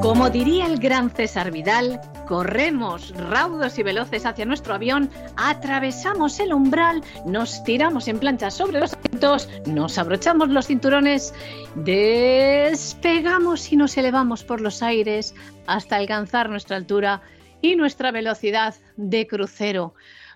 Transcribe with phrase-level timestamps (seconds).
[0.00, 6.52] Como diría el gran César Vidal, corremos raudos y veloces hacia nuestro avión, atravesamos el
[6.52, 11.34] umbral, nos tiramos en plancha sobre los asientos, nos abrochamos los cinturones,
[11.74, 15.34] despegamos y nos elevamos por los aires
[15.66, 17.22] hasta alcanzar nuestra altura
[17.60, 19.94] y nuestra velocidad de crucero.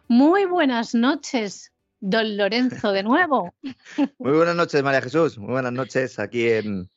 [0.08, 3.54] Muy buenas noches, Don Lorenzo de nuevo.
[4.18, 5.38] Muy buenas noches, María Jesús.
[5.38, 6.90] Muy buenas noches aquí en,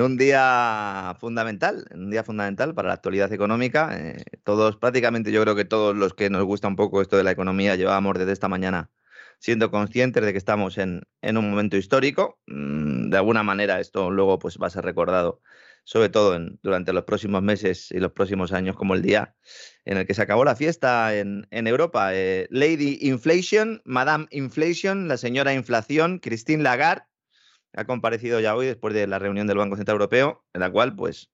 [0.00, 3.96] un día fundamental, en un día fundamental para la actualidad económica.
[3.98, 7.24] Eh, todos, prácticamente yo creo que todos los que nos gusta un poco esto de
[7.24, 8.90] la economía llevábamos desde esta mañana
[9.38, 12.38] siendo conscientes de que estamos en, en un momento histórico.
[12.46, 15.40] Mm, de alguna manera esto luego pues va a ser recordado
[15.86, 19.36] sobre todo durante los próximos meses y los próximos años, como el día
[19.84, 22.12] en el que se acabó la fiesta en, Europa.
[22.12, 27.04] Eh, Lady Inflation, Madame Inflation, la señora Inflación, Christine Lagarde,
[27.72, 30.96] ha comparecido ya hoy después de la reunión del Banco Central Europeo, en la cual,
[30.96, 31.30] pues,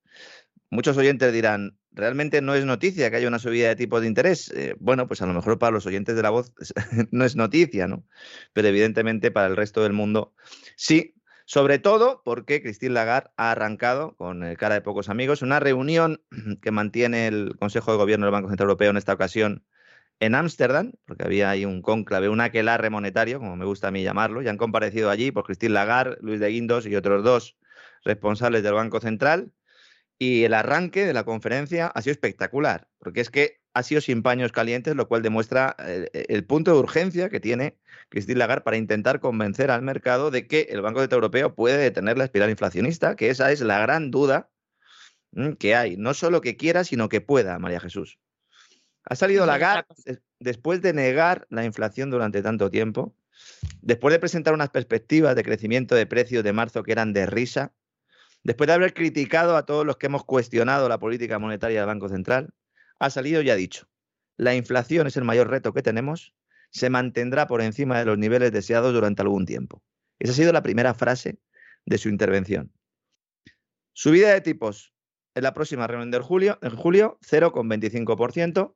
[0.69, 4.51] muchos oyentes dirán, realmente no es noticia que haya una subida de tipos de interés.
[4.55, 6.53] Eh, bueno, pues a lo mejor para los oyentes de la voz
[7.11, 8.05] no es noticia, ¿no?
[8.53, 10.35] Pero evidentemente para el resto del mundo
[10.77, 11.15] sí,
[11.53, 16.23] sobre todo porque Christine Lagarde ha arrancado, con eh, cara de pocos amigos, una reunión
[16.63, 19.63] que mantiene el Consejo de Gobierno del Banco Central Europeo en esta ocasión
[20.19, 24.03] en Ámsterdam, porque había ahí un cónclave, un aquelarre monetario, como me gusta a mí
[24.03, 27.59] llamarlo, y han comparecido allí por Christine Lagarde, Luis de Guindos y otros dos
[28.03, 29.53] responsables del Banco Central.
[30.19, 34.23] Y el arranque de la conferencia ha sido espectacular, porque es que ha sido sin
[34.23, 37.77] paños calientes, lo cual demuestra el, el punto de urgencia que tiene
[38.09, 42.19] Christine Lagarde para intentar convencer al mercado de que el Banco Central Europeo puede detener
[42.19, 44.51] la espiral inflacionista, que esa es la gran duda
[45.33, 45.97] mm, que hay.
[45.97, 48.19] No solo que quiera, sino que pueda, María Jesús.
[49.05, 49.87] Ha salido Lagarde
[50.39, 53.15] después de negar la inflación durante tanto tiempo,
[53.81, 57.73] después de presentar unas perspectivas de crecimiento de precios de marzo que eran de risa,
[58.45, 62.09] después de haber criticado a todos los que hemos cuestionado la política monetaria del Banco
[62.09, 62.53] Central,
[63.03, 63.89] ha salido y ha dicho,
[64.37, 66.35] la inflación es el mayor reto que tenemos,
[66.71, 69.83] se mantendrá por encima de los niveles deseados durante algún tiempo.
[70.21, 71.39] Esa ha sido la primera frase
[71.85, 72.73] de su intervención.
[73.93, 74.95] Subida de tipos
[75.35, 78.75] en la próxima reunión de julio, en julio 0,25%.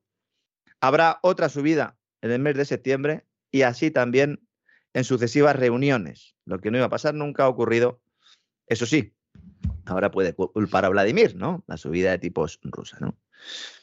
[0.81, 4.45] Habrá otra subida en el mes de septiembre y así también
[4.93, 6.35] en sucesivas reuniones.
[6.45, 8.01] Lo que no iba a pasar nunca ha ocurrido.
[8.67, 9.15] Eso sí,
[9.85, 11.63] ahora puede culpar a Vladimir, ¿no?
[11.67, 13.17] La subida de tipos rusa, ¿no?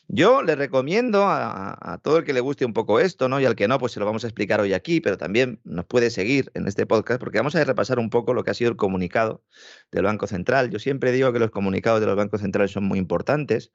[0.09, 3.41] Yo le recomiendo a, todo el que le guste un poco esto, ¿no?
[3.41, 5.87] Y al que no, pues se lo vamos a explicar hoy aquí, pero también nos
[5.87, 8.71] puede seguir en este podcast porque vamos a repasar un poco lo que ha sido
[8.71, 9.43] el comunicado
[9.91, 10.71] del Banco Central.
[10.71, 13.73] Yo siempre digo que los comunicados de los bancos centrales son muy importantes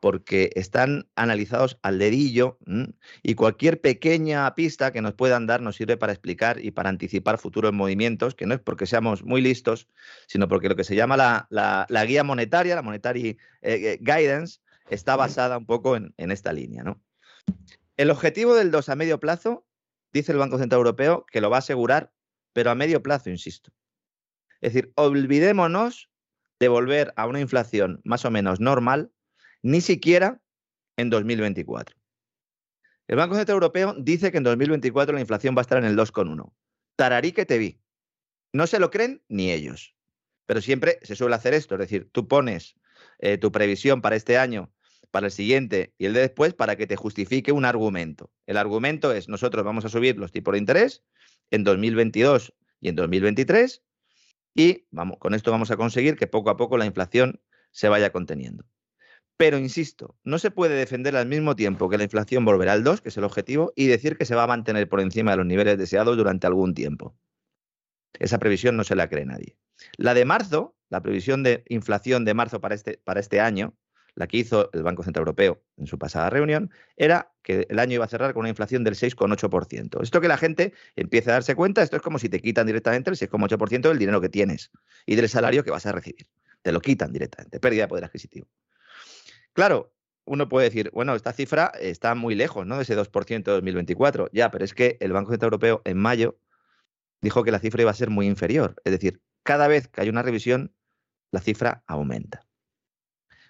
[0.00, 2.58] porque están analizados al dedillo
[3.22, 7.38] y cualquier pequeña pista que nos puedan dar nos sirve para explicar y para anticipar
[7.38, 9.88] futuros movimientos, que no es porque seamos muy listos,
[10.26, 15.16] sino porque lo que se llama la, guía monetaria, la monetary eh, eh, guidance, está
[15.16, 16.82] basada un poco en, esta línea.
[16.82, 17.02] ¿no?
[17.96, 19.66] El objetivo del 2 a medio plazo,
[20.12, 22.12] dice el Banco Central Europeo, que lo va a asegurar,
[22.52, 23.72] pero a medio plazo, insisto.
[24.60, 26.10] Es decir, olvidémonos
[26.58, 29.12] de volver a una inflación más o menos normal,
[29.62, 30.40] ni siquiera
[30.96, 31.96] en 2024.
[33.06, 35.96] El Banco Central Europeo dice que en 2024 la inflación va a estar en el
[35.96, 36.52] 2,1.
[36.96, 37.80] Tararí que te vi.
[38.52, 39.94] No se lo creen ni ellos.
[40.46, 42.76] Pero siempre se suele hacer esto, es decir, tú pones
[43.18, 44.72] eh, tu previsión para este año,
[45.14, 48.32] para el siguiente y el de después para que te justifique un argumento.
[48.46, 51.04] El argumento es, nosotros vamos a subir los tipos de interés
[51.52, 53.84] en 2022 y en 2023
[54.56, 57.40] y vamos, con esto vamos a conseguir que poco a poco la inflación
[57.70, 58.64] se vaya conteniendo.
[59.36, 63.00] Pero insisto, no se puede defender al mismo tiempo que la inflación volverá al 2,
[63.00, 65.46] que es el objetivo, y decir que se va a mantener por encima de los
[65.46, 67.16] niveles deseados durante algún tiempo.
[68.18, 69.56] Esa previsión no se la cree nadie.
[69.96, 73.76] La de marzo, la previsión de inflación de marzo para este, para este año,
[74.14, 77.94] la que hizo el Banco Central Europeo en su pasada reunión, era que el año
[77.94, 80.02] iba a cerrar con una inflación del 6,8%.
[80.02, 83.10] Esto que la gente empiece a darse cuenta, esto es como si te quitan directamente
[83.10, 84.70] el 6,8% del dinero que tienes
[85.06, 86.26] y del salario que vas a recibir.
[86.62, 88.46] Te lo quitan directamente, pérdida de poder adquisitivo.
[89.52, 89.92] Claro,
[90.24, 92.76] uno puede decir, bueno, esta cifra está muy lejos, ¿no?
[92.76, 94.30] De ese 2% de 2024.
[94.32, 96.38] Ya, pero es que el Banco Central Europeo en mayo
[97.20, 98.76] dijo que la cifra iba a ser muy inferior.
[98.84, 100.74] Es decir, cada vez que hay una revisión,
[101.30, 102.43] la cifra aumenta.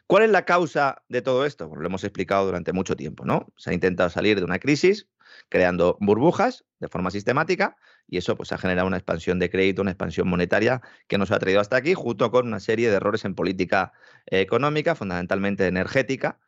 [0.06, 1.70] ¿Cuál es la causa de todo esto?
[1.74, 3.52] lo hemos explicado durante mucho tiempo, ¿no?
[3.56, 5.08] Se ha intentado salir de una crisis
[5.48, 9.92] creando burbujas de forma sistemática y eso pues ha generado una expansión de crédito, una
[9.92, 13.34] expansión monetaria que nos ha traído hasta aquí junto con una serie de errores en
[13.34, 13.92] política
[14.26, 16.38] económica, fundamentalmente energética,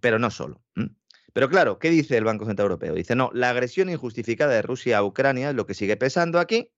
[0.00, 0.62] pero no solo.
[1.32, 2.94] Pero claro, ¿qué dice el Banco Central Europeo?
[2.94, 6.72] Dice, no, la agresión injustificada de Rusia a Ucrania es lo que sigue pesando aquí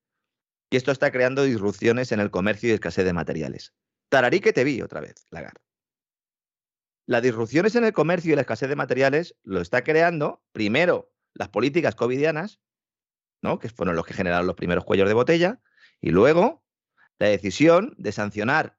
[0.69, 3.73] y esto está creando disrupciones en el comercio y escasez de materiales.
[4.09, 5.72] Tararí que te vi otra vez, Lagarde.
[7.07, 11.49] Las disrupciones en el comercio y la escasez de materiales lo está creando, primero, las
[11.49, 12.61] políticas covidianas,
[13.43, 13.59] ¿no?
[13.59, 15.61] que fueron los que generaron los primeros cuellos de botella,
[16.01, 16.65] y luego
[17.19, 18.79] la decisión de sancionar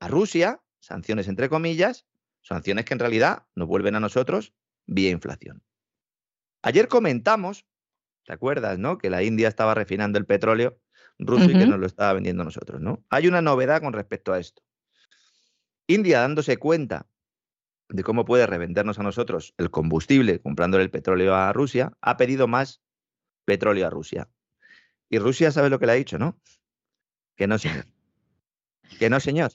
[0.00, 2.06] a Rusia, sanciones entre comillas,
[2.42, 4.54] sanciones que en realidad nos vuelven a nosotros
[4.86, 5.62] vía inflación.
[6.62, 7.66] Ayer comentamos,
[8.24, 8.98] ¿te acuerdas, no?
[8.98, 10.80] Que la India estaba refinando el petróleo
[11.18, 13.04] ruso y que nos lo estaba vendiendo a nosotros, ¿no?
[13.10, 14.62] Hay una novedad con respecto a esto.
[15.86, 17.06] India, dándose cuenta
[17.92, 22.48] de cómo puede revendernos a nosotros el combustible comprándole el petróleo a Rusia, ha pedido
[22.48, 22.82] más
[23.44, 24.28] petróleo a Rusia.
[25.10, 26.40] Y Rusia sabe lo que le ha dicho, ¿no?
[27.36, 27.86] Que no, señor.
[28.98, 29.52] Que no, señor.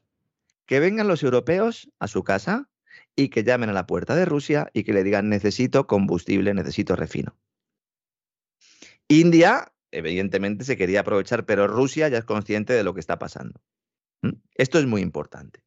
[0.65, 2.70] Que vengan los europeos a su casa
[3.15, 6.96] y que llamen a la puerta de Rusia y que le digan necesito combustible, necesito
[6.96, 7.38] refino.
[9.08, 13.62] India, evidentemente, se quería aprovechar, pero Rusia ya es consciente de lo que está pasando.
[14.56, 15.62] Esto es muy importante.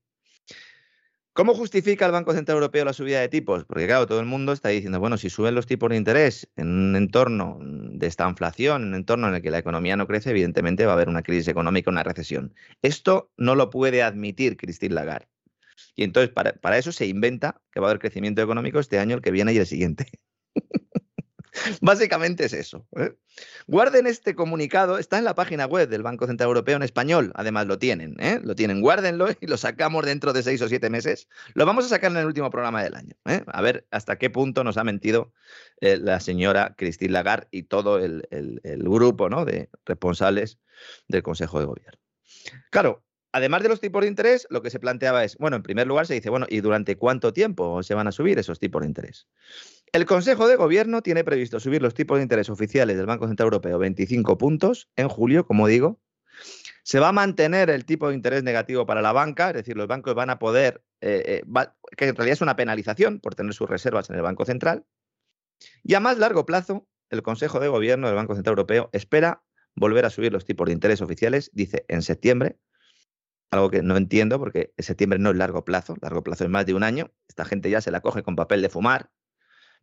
[1.32, 3.64] ¿Cómo justifica el Banco Central Europeo la subida de tipos?
[3.64, 6.68] Porque claro, todo el mundo está diciendo, bueno, si suben los tipos de interés en
[6.68, 10.30] un entorno de esta inflación, en un entorno en el que la economía no crece,
[10.30, 12.52] evidentemente va a haber una crisis económica, una recesión.
[12.82, 15.28] Esto no lo puede admitir Christine Lagarde.
[15.94, 19.22] Y entonces para, eso se inventa que va a haber crecimiento económico este año, el
[19.22, 20.06] que viene y el siguiente.
[21.80, 22.86] Básicamente es eso.
[22.96, 23.12] ¿eh?
[23.66, 27.66] Guarden este comunicado, está en la página web del Banco Central Europeo en español, además
[27.66, 28.40] lo tienen, ¿eh?
[28.42, 31.28] lo tienen, guárdenlo y lo sacamos dentro de seis o siete meses.
[31.54, 33.42] Lo vamos a sacar en el último programa del año, ¿eh?
[33.46, 35.32] a ver hasta qué punto nos ha mentido
[35.80, 39.44] la señora Christine Lagarde y todo el, el grupo ¿no?
[39.44, 40.58] de responsables
[41.08, 42.00] del Consejo de Gobierno.
[42.70, 43.02] Claro,
[43.32, 46.06] además de los tipos de interés, lo que se planteaba es, bueno, en primer lugar
[46.06, 49.28] se dice, bueno, ¿y durante cuánto tiempo se van a subir esos tipos de interés?
[49.92, 53.46] El Consejo de Gobierno tiene previsto subir los tipos de interés oficiales del Banco Central
[53.46, 56.00] Europeo 25 puntos en julio, como digo.
[56.84, 59.88] Se va a mantener el tipo de interés negativo para la banca, es decir, los
[59.88, 61.66] bancos van a poder, eh, eh,
[61.96, 64.86] que en realidad es una penalización por tener sus reservas en el Banco Central.
[65.82, 69.42] Y a más largo plazo, el Consejo de Gobierno del Banco Central Europeo espera
[69.74, 72.58] volver a subir los tipos de interés oficiales, dice en septiembre,
[73.50, 76.74] algo que no entiendo porque septiembre no es largo plazo, largo plazo es más de
[76.74, 79.10] un año, esta gente ya se la coge con papel de fumar,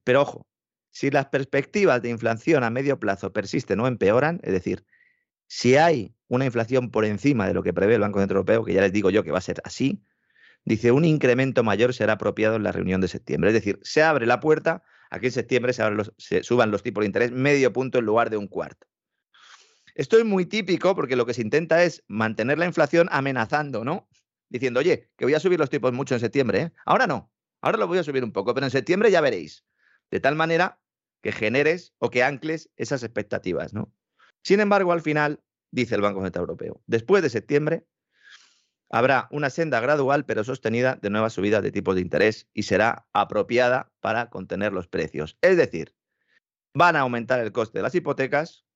[0.07, 0.47] pero ojo,
[0.89, 4.85] si las perspectivas de inflación a medio plazo persisten o empeoran, es decir,
[5.47, 8.73] si hay una inflación por encima de lo que prevé el Banco Central Europeo, que
[8.73, 10.01] ya les digo yo que va a ser así,
[10.63, 13.49] dice un incremento mayor será apropiado en la reunión de septiembre.
[13.49, 15.83] Es decir, se abre la puerta a que en septiembre se,
[16.17, 18.87] se suban los tipos de interés medio punto en lugar de un cuarto.
[19.93, 24.07] Esto es muy típico porque lo que se intenta es mantener la inflación amenazando, ¿no?
[24.47, 26.71] Diciendo, oye, que voy a subir los tipos mucho en septiembre, ¿eh?
[26.85, 29.65] Ahora no, ahora lo voy a subir un poco, pero en septiembre ya veréis
[30.11, 30.79] de tal manera
[31.21, 33.73] que generes o que ancles esas expectativas.
[33.73, 33.91] ¿no?
[34.43, 37.85] Sin embargo, al final, dice el Banco Central Europeo, después de septiembre
[38.89, 43.07] habrá una senda gradual pero sostenida de nuevas subidas de tipos de interés y será
[43.13, 45.37] apropiada para contener los precios.
[45.41, 45.93] Es decir,
[46.73, 48.66] van a aumentar el coste de las hipotecas,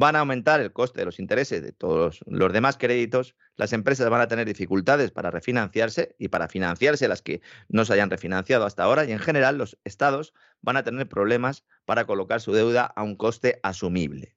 [0.00, 4.08] van a aumentar el coste de los intereses de todos los demás créditos, las empresas
[4.08, 8.64] van a tener dificultades para refinanciarse y para financiarse las que no se hayan refinanciado
[8.64, 12.86] hasta ahora y en general los estados van a tener problemas para colocar su deuda
[12.86, 14.34] a un coste asumible.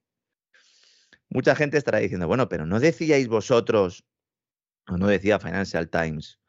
[1.30, 4.04] Mucha gente estará diciendo, bueno, pero ¿no decíais vosotros,
[4.86, 6.40] o no decía Financial Times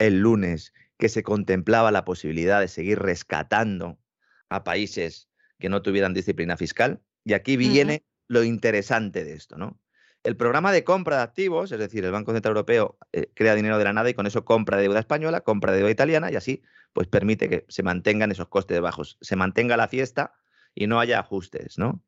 [0.00, 4.00] el lunes, que se contemplaba la posibilidad de seguir rescatando
[4.48, 5.28] a países
[5.60, 7.00] que no tuvieran disciplina fiscal?
[7.24, 9.80] Y aquí viene lo interesante de esto, ¿no?
[10.24, 13.78] El programa de compra de activos, es decir, el Banco Central Europeo eh, crea dinero
[13.78, 17.06] de la nada y con eso compra deuda española, compra deuda italiana y así pues
[17.06, 20.34] permite que se mantengan esos costes bajos, se mantenga la fiesta
[20.74, 22.02] y no haya ajustes, ¿no?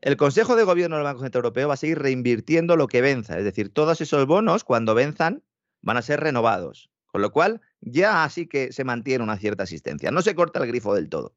[0.00, 3.38] El Consejo de Gobierno del Banco Central Europeo va a seguir reinvirtiendo lo que venza,
[3.38, 5.42] es decir, todos esos bonos cuando venzan
[5.82, 10.10] van a ser renovados, con lo cual ya así que se mantiene una cierta asistencia,
[10.10, 11.34] no se corta el grifo del todo.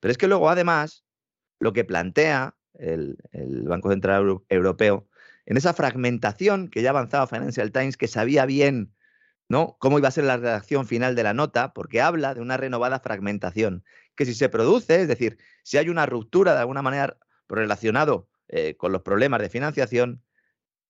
[0.00, 1.04] Pero es que luego además
[1.58, 3.16] lo que plantea el,
[3.66, 5.08] Banco Central Europeo,
[5.46, 8.94] en esa fragmentación que ya avanzaba Financial Times, que sabía bien
[9.48, 9.76] ¿no?
[9.78, 13.00] cómo iba a ser la redacción final de la nota, porque habla de una renovada
[13.00, 13.84] fragmentación,
[14.16, 18.76] que si se produce, es decir, si hay una ruptura de alguna manera relacionado eh,
[18.76, 20.22] con los problemas de financiación,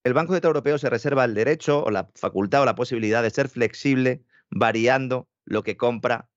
[0.05, 3.31] el Banco Central Europeo se reserva el derecho o la facultad o la posibilidad de
[3.31, 6.29] ser flexible variando lo que compra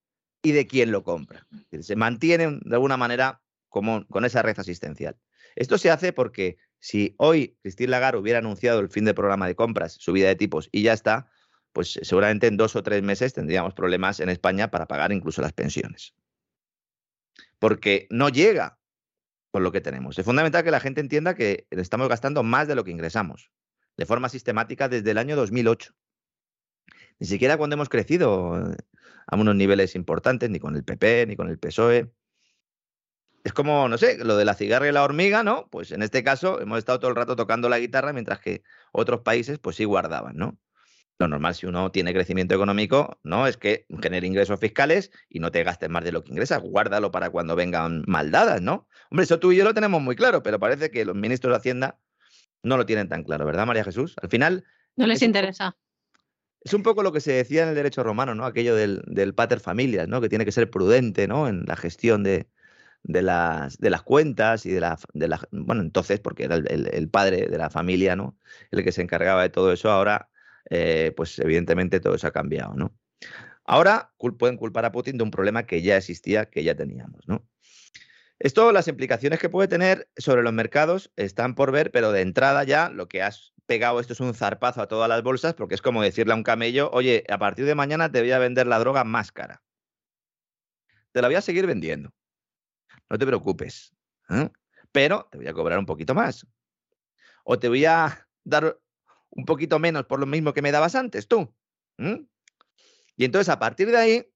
[0.44, 1.48] y de quién lo compra.
[1.80, 5.18] Se mantiene de alguna manera como, con esa red asistencial.
[5.56, 9.56] Esto se hace porque si hoy Christine Lagarde hubiera anunciado el fin del programa de
[9.56, 11.30] compras, subida de tipos y ya está,
[11.74, 15.54] pues seguramente en dos o tres meses tendríamos problemas en España para pagar incluso las
[15.54, 16.14] pensiones.
[17.60, 18.80] Porque no llega
[19.52, 20.20] con lo que tenemos.
[20.20, 23.52] Es fundamental que la gente entienda que estamos gastando más de lo que ingresamos,
[23.98, 25.94] de forma sistemática desde el año 2008.
[27.20, 28.54] Ni siquiera cuando hemos crecido
[29.28, 32.12] a unos niveles importantes, ni con el PP, ni con el PSOE,
[33.46, 35.68] es como, no sé, lo de la cigarra y la hormiga, ¿no?
[35.70, 39.22] Pues en este caso hemos estado todo el rato tocando la guitarra mientras que otros
[39.22, 40.58] países pues sí guardaban, ¿no?
[41.20, 43.46] Lo normal si uno tiene crecimiento económico, ¿no?
[43.46, 47.12] Es que genere ingresos fiscales y no te gastes más de lo que ingresas, guárdalo
[47.12, 48.88] para cuando vengan maldadas, ¿no?
[49.12, 51.58] Hombre, eso tú y yo lo tenemos muy claro, pero parece que los ministros de
[51.58, 52.00] Hacienda
[52.64, 54.16] no lo tienen tan claro, ¿verdad, María Jesús?
[54.24, 54.66] Al final...
[54.96, 55.78] No les interesa.
[56.62, 58.44] es un poco lo que se decía en el derecho romano, ¿no?
[58.44, 60.20] Aquello del, del pater familias, ¿no?
[60.20, 61.48] Que tiene que ser prudente, ¿no?
[61.48, 62.48] En la gestión de,
[63.08, 67.10] de las, de las cuentas y de la, de la, bueno, entonces, porque era el,
[67.10, 68.36] padre de la familia, ¿no?
[68.72, 70.30] El que se encargaba de todo eso, ahora,
[70.72, 72.98] eh, pues evidentemente todo eso ha cambiado, ¿no?
[73.64, 77.48] Ahora pueden culpar a Putin de un problema que ya existía, que ya teníamos, ¿no?
[78.40, 82.64] Esto, las implicaciones que puede tener sobre los mercados están por ver, pero de entrada
[82.64, 85.82] ya lo que has pegado esto es un zarpazo a todas las bolsas, porque es
[85.82, 88.80] como decirle a un camello, oye, a partir de mañana te voy a vender la
[88.80, 89.64] droga más cara.
[91.12, 92.12] Te la voy a seguir vendiendo
[93.10, 93.96] no te preocupes.
[94.92, 96.48] Pero te voy a cobrar un poquito más.
[97.44, 98.80] O te voy a dar
[99.30, 101.54] un poquito menos por lo mismo que me dabas antes tú.
[101.98, 104.34] Y entonces a partir de ahí,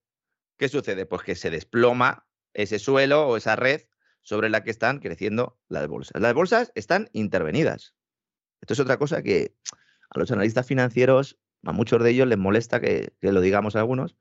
[0.58, 1.06] ¿qué sucede?
[1.06, 3.82] Pues que se desploma ese suelo o esa red
[4.22, 6.22] sobre la que están creciendo las bolsas.
[6.22, 7.96] Las bolsas están intervenidas.
[8.62, 9.56] Esto es otra cosa que
[10.10, 14.16] a los analistas financieros, a muchos de ellos les molesta que, lo digamos a algunos.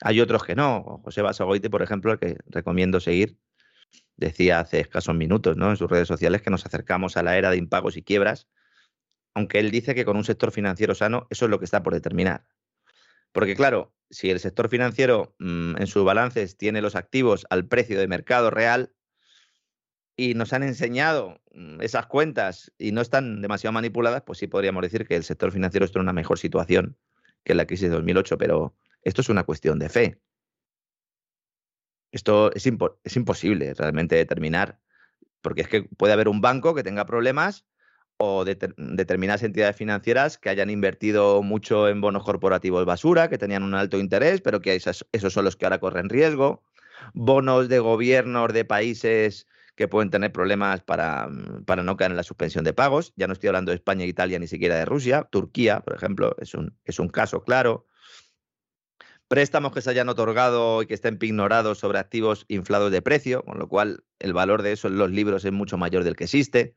[0.00, 1.00] Hay otros que no.
[1.04, 3.36] José Basagoite, por ejemplo, el que recomiendo seguir,
[4.16, 7.56] decía hace escasos minutos en sus redes sociales que nos acercamos a la era de
[7.56, 8.48] impagos y quiebras,
[9.34, 11.94] aunque él dice que con un sector financiero sano eso es lo que está por
[11.94, 12.46] determinar.
[13.32, 17.98] Porque claro, si el sector financiero mm, en sus balances tiene los activos al precio
[17.98, 18.92] de mercado real
[20.16, 24.82] y nos han enseñado mm, esas cuentas y no están demasiado manipuladas, pues sí podríamos
[24.82, 26.96] decir que el sector financiero está en una mejor situación
[27.44, 30.20] que la crisis de 2008, pero esto es una cuestión de fe.
[32.12, 32.66] Esto es,
[33.04, 34.78] es imposible realmente determinar,
[35.42, 37.66] porque es que puede haber un banco que tenga problemas
[38.18, 43.74] o determinadas entidades financieras que hayan invertido mucho en bonos corporativos basura, que tenían un
[43.74, 46.64] alto interés, pero que esos, son los que ahora corren riesgo.
[47.14, 49.46] Bonos de gobiernos de países
[49.76, 51.28] que pueden tener problemas para,
[51.64, 53.12] para, no caer en la suspensión de pagos.
[53.14, 55.28] Ya no estoy hablando de España, Italia, ni siquiera de Rusia.
[55.30, 57.86] Turquía, por ejemplo, es un, es un caso claro.
[59.28, 63.58] Préstamos que se hayan otorgado y que estén ignorados sobre activos inflados de precio, con
[63.58, 66.74] lo cual el valor de eso en los libros es mucho mayor del que existe.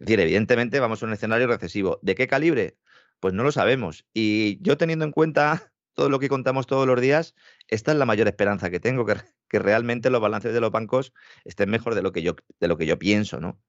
[0.00, 2.00] Es decir, evidentemente vamos a un escenario recesivo.
[2.02, 2.76] ¿De qué calibre?
[3.20, 4.04] Pues no lo sabemos.
[4.12, 7.34] Y yo teniendo en cuenta todo lo que contamos todos los días,
[7.68, 9.14] esta es la mayor esperanza que tengo, que,
[9.48, 11.12] que realmente los balances de los bancos
[11.44, 13.60] estén mejor de lo que yo, de lo que yo pienso, ¿no?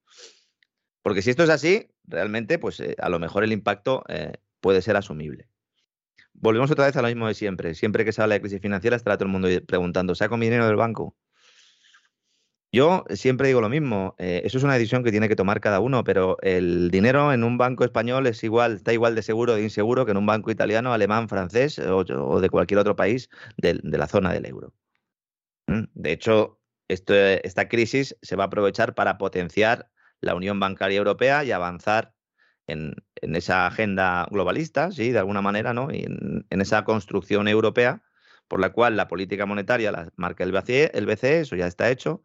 [1.03, 4.81] Porque si esto es así, realmente, pues eh, a lo mejor el impacto eh, puede
[4.81, 5.49] ser asumible.
[6.41, 7.75] Volvemos otra vez a lo mismo de siempre.
[7.75, 10.65] Siempre que se habla de crisis financiera, estará todo el mundo preguntando, ¿saco mi dinero
[10.65, 11.15] del banco?
[12.73, 15.81] Yo siempre digo lo mismo, eh, eso es una decisión que tiene que tomar cada
[15.81, 19.61] uno, pero el dinero en un banco español es igual, está igual de seguro de
[19.61, 24.07] inseguro que en un banco italiano, alemán, francés o, de cualquier otro país de, la
[24.07, 24.73] zona del euro.
[25.67, 25.83] ¿Mm?
[25.93, 29.89] De hecho, esta crisis se va a aprovechar para potenciar
[30.21, 32.13] la Unión Bancaria Europea y avanzar
[32.71, 35.91] en, esa agenda globalista, sí, de alguna manera, ¿no?
[35.91, 38.01] Y en, esa construcción europea
[38.47, 41.89] por la cual la política monetaria la marca el BCE, el BCE, eso ya está
[41.89, 42.23] hecho,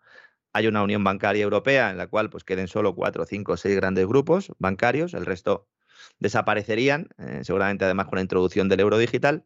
[0.52, 4.06] hay una unión bancaria europea en la cual pues queden solo cuatro, cinco, seis grandes
[4.06, 5.68] grupos bancarios, el resto
[6.18, 9.44] desaparecerían, eh, seguramente además con la introducción del euro digital,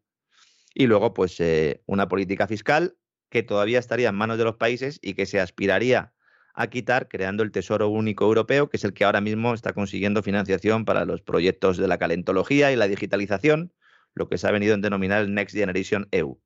[0.75, 2.97] y luego pues eh, una política fiscal
[3.29, 6.13] que todavía estaría en manos de los países y que se aspiraría
[6.61, 10.23] a quitar creando el Tesoro Único Europeo, que es el que ahora mismo está consiguiendo
[10.23, 13.73] financiación para los proyectos de la calentología y la digitalización,
[14.15, 16.39] lo que se ha venido a denominar el Next Generation EU.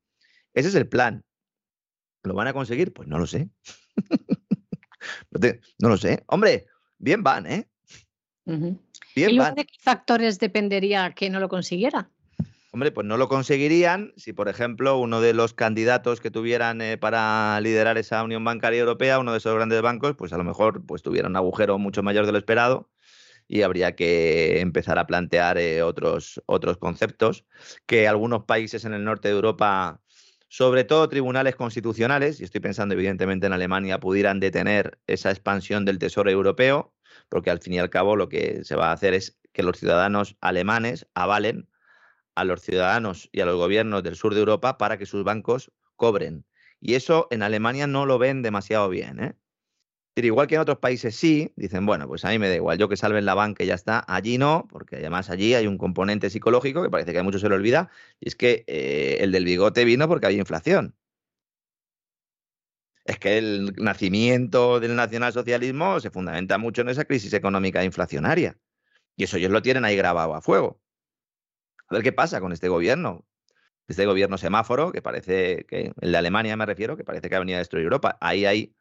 [0.52, 1.24] Ese es el plan.
[2.22, 2.92] ¿Lo van a conseguir?
[2.92, 3.50] Pues no lo sé.
[5.78, 6.24] No, lo sé.
[6.28, 6.64] Hombre,
[6.96, 7.68] bien van, ¿eh?
[8.46, 9.54] ¿Y van.
[9.54, 12.10] de qué factores dependería que no lo consiguiera?
[12.74, 16.98] Hombre, pues no lo conseguirían si, por ejemplo, uno de los candidatos que tuvieran eh,
[16.98, 20.84] para liderar esa Unión Bancaria Europea, uno de esos grandes bancos, pues a lo mejor
[20.84, 22.90] pues, tuviera un agujero mucho mayor de lo esperado
[23.46, 27.46] y habría que empezar a plantear eh, otros, otros conceptos
[27.86, 30.00] que algunos países en el norte de Europa
[30.48, 36.00] sobre todo tribunales constitucionales, y estoy pensando evidentemente en Alemania, pudieran detener esa expansión del
[36.00, 36.92] Tesoro Europeo,
[37.28, 39.78] porque al fin y al cabo lo que se va a hacer es que los
[39.78, 41.68] ciudadanos alemanes avalen
[42.34, 45.70] a los ciudadanos y a los gobiernos del sur de Europa para que sus bancos
[45.96, 46.44] cobren.
[46.80, 49.20] Y eso en Alemania no lo ven demasiado bien.
[49.20, 49.34] ¿eh?
[50.14, 52.78] Pero igual que en otros países sí, dicen, bueno, pues a mí me da igual,
[52.78, 54.04] yo que salven la banca y ya está.
[54.06, 57.48] Allí no, porque además allí hay un componente psicológico que parece que a muchos se
[57.48, 60.94] le olvida, y es que eh, el del bigote vino porque había inflación.
[63.04, 68.58] Es que el nacimiento del nacionalsocialismo se fundamenta mucho en esa crisis económica inflacionaria.
[69.16, 70.80] Y eso ellos lo tienen ahí grabado a fuego.
[71.94, 73.24] A ver qué pasa con este gobierno.
[73.86, 77.38] Este gobierno semáforo, que parece que, el de Alemania me refiero, que parece que ha
[77.38, 78.18] venido a destruir Europa.
[78.20, 78.74] Ahí hay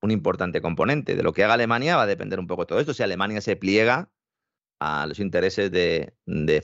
[0.00, 1.16] un importante componente.
[1.16, 2.94] De lo que haga Alemania va a depender un poco todo esto.
[2.94, 4.08] Si Alemania se pliega
[4.80, 6.14] a los intereses de,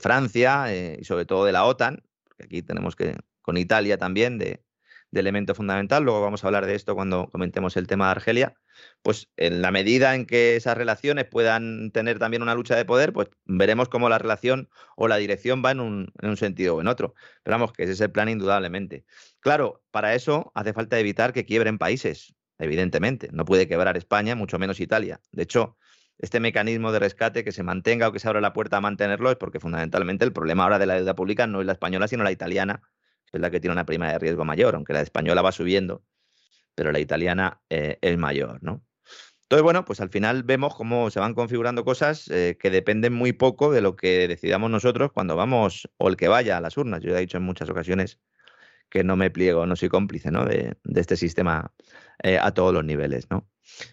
[0.01, 4.39] Francia eh, y sobre todo de la OTAN, porque aquí tenemos que, con Italia también,
[4.39, 4.63] de,
[5.19, 8.55] elemento fundamental, luego vamos a hablar de esto cuando comentemos el tema de Argelia,
[9.01, 13.13] pues en la medida en que esas relaciones puedan tener también una lucha de poder,
[13.13, 16.81] pues veremos cómo la relación o la dirección va en un, en un sentido o
[16.81, 17.13] en otro.
[17.43, 19.05] Pero vamos, que ese es el plan indudablemente.
[19.39, 23.29] Claro, para eso hace falta evitar que quiebren países evidentemente.
[23.31, 25.19] No puede quebrar España, mucho menos Italia.
[25.31, 25.77] De hecho,
[26.19, 29.31] este mecanismo de rescate que se mantenga o que se abra la puerta a mantenerlo
[29.31, 32.23] es porque fundamentalmente el problema ahora de la deuda pública no es la española, sino
[32.23, 32.81] la italiana,
[33.33, 36.03] es la que tiene una prima de riesgo mayor, aunque la española va subiendo,
[36.75, 38.83] pero la italiana eh, es mayor, ¿no?
[39.43, 43.33] Entonces, bueno, pues al final vemos cómo se van configurando cosas eh, que dependen muy
[43.33, 47.01] poco de lo que decidamos nosotros cuando vamos o el que vaya a las urnas.
[47.01, 48.19] Yo ya he dicho en muchas ocasiones
[48.89, 50.31] que no me pliego, no soy cómplice.
[50.31, 51.71] De, este sistema
[52.23, 53.27] eh, a todos los niveles.
[53.29, 53.47] ¿no?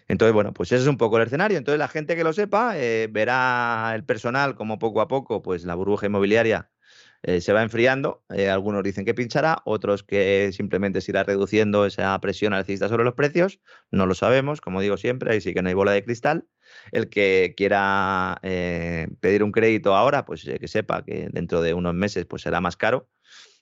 [0.07, 1.57] Entonces, bueno, pues ese es un poco el escenario.
[1.57, 2.73] Entonces, la gente que lo sepa
[3.09, 6.71] verá el personal como poco a poco, pues la burbuja inmobiliaria
[7.23, 8.23] eh, se va enfriando.
[8.29, 13.13] algunos dicen que pinchará, otros que simplemente se irá reduciendo esa presión alcista sobre los
[13.13, 13.59] precios.
[13.91, 16.47] No lo sabemos, como digo siempre, ahí sí que no hay bola de cristal.
[16.91, 22.25] El que quiera pedir un crédito ahora, pues que sepa que dentro de unos meses
[22.25, 23.09] pues será más caro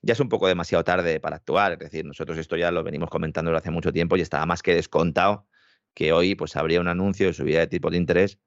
[0.02, 1.74] ya es un poco demasiado tarde para actuar.
[1.74, 4.76] Es decir, nosotros esto ya lo venimos comentando hace mucho tiempo y estaba más que
[4.76, 5.48] descontado
[5.94, 8.40] que hoy pues habría un anuncio de subida de tipo de interés,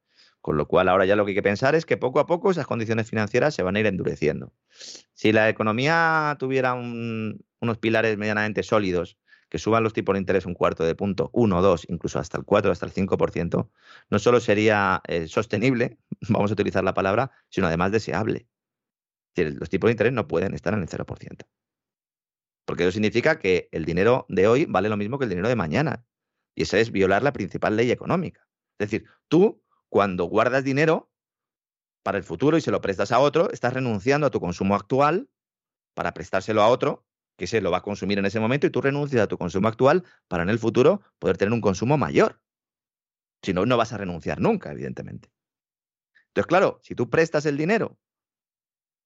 [0.42, 2.50] con lo cual ahora ya lo que hay que pensar es que poco a poco
[2.50, 4.52] esas condiciones financieras se van a ir endureciendo.
[5.14, 9.16] Si la economía tuviera unos pilares medianamente sólidos,
[9.48, 12.44] que suban los tipos de interés un cuarto de punto, uno, dos, incluso hasta el
[12.44, 13.70] 4, hasta el 5%,
[14.10, 15.96] no solo sería eh, sostenible,
[16.28, 18.46] vamos a utilizar la palabra, sino además deseable
[19.36, 21.46] los tipos de interés no pueden estar en el 0%.
[22.64, 25.56] Porque eso significa que el dinero de hoy vale lo mismo que el dinero de
[25.56, 26.04] mañana.
[26.54, 28.46] Y eso es violar la principal ley económica.
[28.78, 29.61] Es decir, tú,
[29.92, 31.10] cuando guardas dinero
[32.02, 35.28] para el futuro y se lo prestas a otro, estás renunciando a tu consumo actual
[35.92, 37.04] para prestárselo a otro
[37.36, 39.68] que se lo va a consumir en ese momento y tú renuncias a tu consumo
[39.68, 42.40] actual para en el futuro poder tener un consumo mayor.
[43.42, 45.30] Si no, no vas a renunciar nunca, evidentemente.
[46.28, 47.98] Entonces, claro, si tú prestas el dinero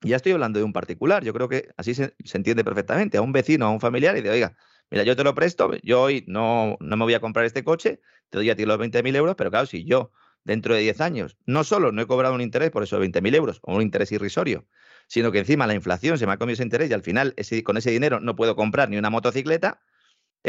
[0.02, 3.32] ya estoy hablando de un particular, yo creo que así se, entiende perfectamente, a un
[3.32, 4.56] vecino, a un familiar, y dice, oiga,
[4.88, 8.00] mira, yo te lo presto, yo hoy no, no me voy a comprar este coche,
[8.30, 10.12] te doy a ti los 20.000 euros, pero claro, si yo
[10.46, 13.58] dentro de 10 años no solo no he cobrado un interés por esos 20.000 euros,
[13.62, 14.66] o un interés irrisorio,
[15.08, 17.76] sino que encima la inflación se me ha comido ese interés y al final con
[17.76, 19.82] ese dinero no puedo comprar ni una motocicleta,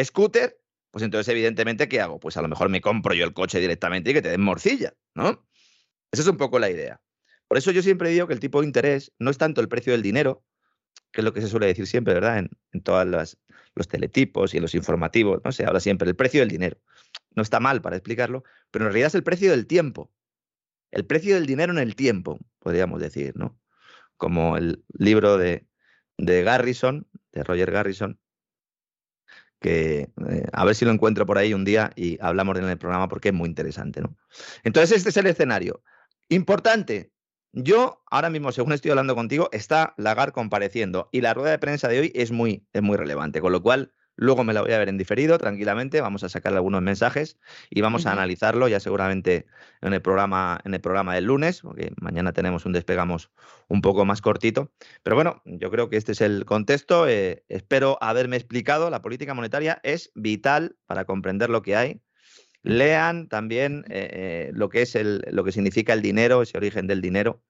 [0.01, 2.19] scooter, pues entonces evidentemente, ¿qué hago?
[2.19, 4.93] Pues a lo mejor me compro yo el coche directamente y que te den morcilla,
[5.15, 5.47] ¿no?
[6.11, 7.01] Esa es un poco la idea.
[7.47, 9.93] Por eso yo siempre digo que el tipo de interés no es tanto el precio
[9.93, 10.45] del dinero,
[11.11, 12.37] que es lo que se suele decir siempre, ¿verdad?
[12.37, 13.35] En, en todos
[13.73, 15.51] los teletipos y los informativos, ¿no?
[15.51, 16.77] Se habla siempre el precio del dinero.
[17.37, 20.11] No está mal para explicarlo, pero en realidad es el precio del tiempo.
[20.89, 23.59] El precio del dinero en el tiempo, podríamos decir, ¿no?
[24.17, 25.67] Como el libro de,
[26.17, 28.19] de Garrison, de Roger Garrison,
[29.59, 32.79] que eh, a ver si lo encuentro por ahí un día y hablamos en el
[32.79, 34.17] programa porque es muy interesante, ¿no?
[34.63, 35.83] Entonces, este es el escenario.
[36.29, 37.11] Importante,
[37.51, 41.87] yo, ahora mismo, según estoy hablando contigo, está Lagar compareciendo y la rueda de prensa
[41.87, 44.77] de hoy es muy, es muy relevante, con lo cual luego me la voy a
[44.77, 49.45] ver en diferido, tranquilamente, vamos a sacarle algunos mensajes y vamos a analizarlo ya seguramente
[49.81, 53.31] en el programa, en el programa del lunes, porque mañana tenemos un despegamos
[53.69, 54.71] un poco más cortito.
[55.03, 57.07] Pero bueno, yo creo que este es el contexto.
[57.07, 58.89] Eh, espero haberme explicado.
[58.89, 62.01] La política monetaria es vital para comprender lo que hay
[62.67, 66.85] Lean también eh, eh, lo que es el, lo que significa el dinero, ese origen
[66.85, 67.41] del dinero.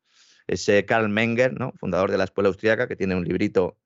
[0.46, 1.74] Ese Karl Menger, ¿no?
[1.74, 3.78] fundador de la escuela austríaca, que tiene un librito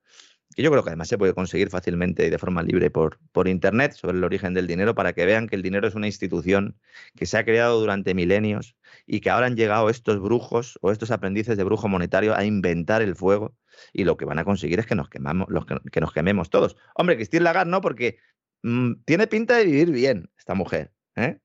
[0.54, 3.48] que yo creo que además se puede conseguir fácilmente y de forma libre por, por
[3.48, 6.78] Internet sobre el origen del dinero para que vean que el dinero es una institución
[7.16, 11.10] que se ha creado durante milenios y que ahora han llegado estos brujos o estos
[11.10, 13.56] aprendices de brujo monetario a inventar el fuego
[13.92, 16.76] y lo que van a conseguir es que nos, quemamos, los que, nos quememos todos.
[16.94, 18.18] Hombre, Christine Lagarde no, porque
[18.62, 20.92] mm, tiene pinta de vivir bien esta mujer.
[21.16, 21.38] ¿eh?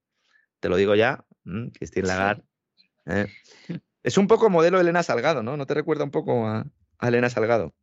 [0.60, 1.26] Te lo digo ya,
[1.74, 2.44] Cristina Lagarde.
[3.06, 3.28] ¿eh?
[4.04, 5.58] Es un poco modelo Elena Salgado, ¿no?
[5.58, 6.66] ¿No te recuerda un poco a,
[7.02, 7.74] Elena Salgado?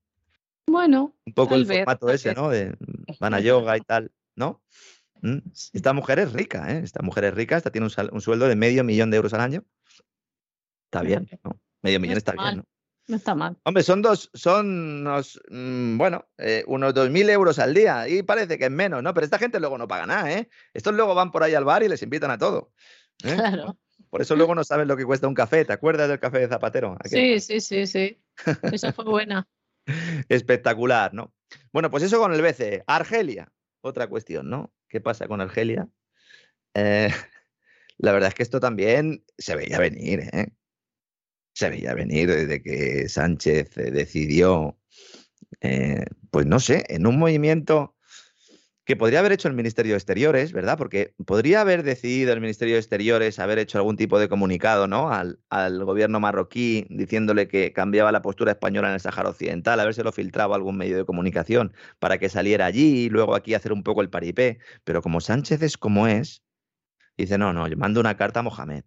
[0.67, 1.15] Bueno.
[1.27, 2.49] Un poco el formato ese, ¿no?
[2.49, 2.77] De
[3.21, 4.63] van a yoga y tal, ¿no?
[5.73, 6.81] Esta mujer es rica, ¿eh?
[6.85, 9.65] Esta mujer es rica, esta tiene un, sueldo de medio millón de euros al año.
[10.87, 11.59] Está bien, ¿no?
[11.83, 12.65] Medio millón está bien, ¿no?
[13.07, 13.57] No está mal.
[13.65, 14.67] Hombre, son dos, son
[15.01, 19.13] unos, mm, bueno, eh, unos 2.000 euros al día y parece que es menos, ¿no?
[19.13, 20.49] Pero esta gente luego no paga nada, ¿eh?
[20.73, 22.73] Estos luego van por ahí al bar y les invitan a todo.
[23.25, 23.35] ¿eh?
[23.35, 23.79] Claro.
[24.09, 25.65] Por eso luego no saben lo que cuesta un café.
[25.65, 26.97] ¿Te acuerdas del café de Zapatero?
[27.05, 28.23] Sí, sí, sí, sí.
[28.63, 29.47] Esa fue buena.
[30.29, 31.35] Espectacular, ¿no?
[31.73, 32.85] Bueno, pues eso con el BCE.
[32.87, 34.73] Argelia, otra cuestión, ¿no?
[34.89, 35.89] ¿Qué pasa con Argelia?
[36.75, 37.09] Eh,
[37.99, 40.49] la verdad es que esto también se veía venir, ¿eh?
[41.55, 44.79] se veía venir desde que Sánchez eh, decidió,
[45.61, 47.97] eh, pues no sé, en un movimiento
[48.85, 50.77] que podría haber hecho el Ministerio de Exteriores, ¿verdad?
[50.77, 55.11] Porque podría haber decidido el Ministerio de Exteriores haber hecho algún tipo de comunicado, ¿no?
[55.11, 55.39] Al,
[55.85, 60.57] gobierno marroquí diciéndole que cambiaba la postura española en el Sáhara Occidental, lo filtrado a
[60.57, 64.11] algún medio de comunicación para que saliera allí y luego aquí hacer un poco el
[64.11, 64.59] paripé.
[64.85, 66.43] Pero como Sánchez es como es,
[67.17, 68.85] dice, no, no, yo mando una carta a Mohamed.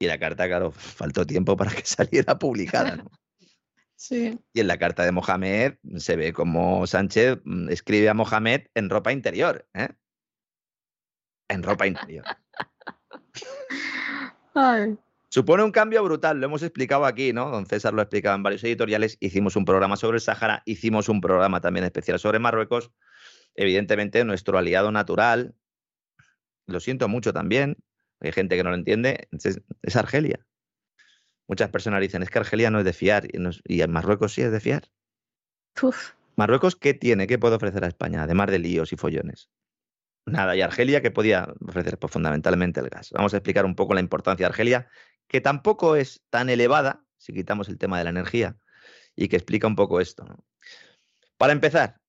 [0.00, 2.96] Y la carta, claro, faltó tiempo para que saliera publicada.
[2.96, 3.10] ¿no?
[3.98, 4.38] Sí.
[4.52, 8.90] Y en la carta de Mohamed se ve como Sánchez mm, escribe a Mohamed en
[8.90, 9.68] ropa interior.
[9.74, 9.88] ¿eh?
[11.48, 12.24] En ropa interior.
[15.30, 17.50] Supone un cambio brutal, lo hemos explicado aquí, ¿no?
[17.50, 21.08] Don César lo ha explicado en varios editoriales, hicimos un programa sobre el Sáhara, hicimos
[21.08, 22.92] un programa también especial sobre Marruecos.
[23.54, 25.54] Evidentemente, nuestro aliado natural,
[26.66, 27.76] lo siento mucho también,
[28.20, 29.28] hay gente que no lo entiende,
[29.82, 30.46] es, Argelia.
[31.48, 34.52] Muchas personas dicen, es que Argelia no es de fiar, y, en Marruecos sí es
[34.52, 34.90] de fiar.
[36.36, 37.26] Marruecos, ¿qué tiene?
[37.26, 39.50] ¿Qué puede ofrecer a España, además de líos y follones?
[40.26, 41.98] Nada, y Argelia, ¿qué podía ofrecer?
[41.98, 43.10] Pues fundamentalmente el gas.
[43.12, 44.88] Vamos a explicar un poco la importancia de Argelia
[45.26, 48.56] que tampoco es tan elevada, si quitamos el tema de la energía,
[49.16, 50.26] y que explica un poco esto.
[51.38, 52.00] Para empezar,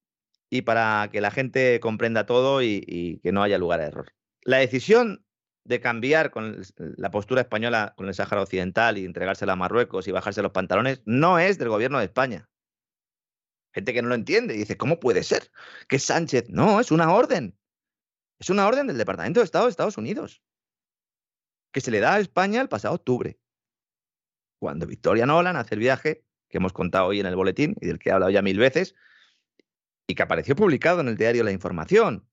[0.50, 4.14] y para que la gente comprenda todo y, que no haya lugar a error.
[4.42, 5.26] La decisión
[5.64, 10.12] de cambiar con la postura española con el Sáhara Occidental y entregársela a Marruecos y
[10.12, 12.50] bajarse los pantalones no es del gobierno de España.
[13.74, 15.52] Gente que no lo entiende y dice, ¿cómo puede ser?
[15.88, 17.56] Que Sánchez, no, es una orden.
[18.40, 20.42] Es una orden del Departamento de Estado de Estados Unidos
[21.72, 23.40] que se le da a España el pasado octubre,
[24.60, 28.00] cuando Victoria Nolan hace el viaje que hemos contado hoy en el boletín y del
[28.00, 28.96] que he hablado ya mil veces,
[30.08, 32.28] y que apareció publicado en el diario La Información.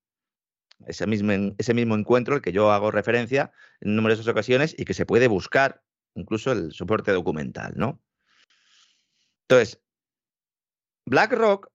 [0.87, 4.95] Ese mismo, ese mismo encuentro al que yo hago referencia en numerosas ocasiones y que
[4.95, 5.83] se puede buscar
[6.15, 8.01] incluso el soporte documental, ¿no?
[9.49, 9.81] Entonces,
[11.07, 11.71] BlackRock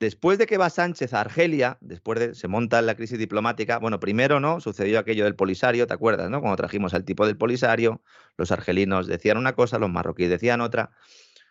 [0.00, 4.00] Después de que va Sánchez a Argelia, después de se monta la crisis diplomática, bueno,
[4.00, 6.40] primero no, sucedió aquello del Polisario, ¿te acuerdas, no?
[6.40, 8.02] Cuando trajimos al tipo del Polisario,
[8.36, 10.90] los argelinos decían una cosa, los marroquíes decían otra.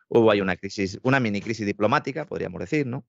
[0.09, 3.07] Hubo ahí una crisis, una mini crisis diplomática, podríamos decir, ¿no?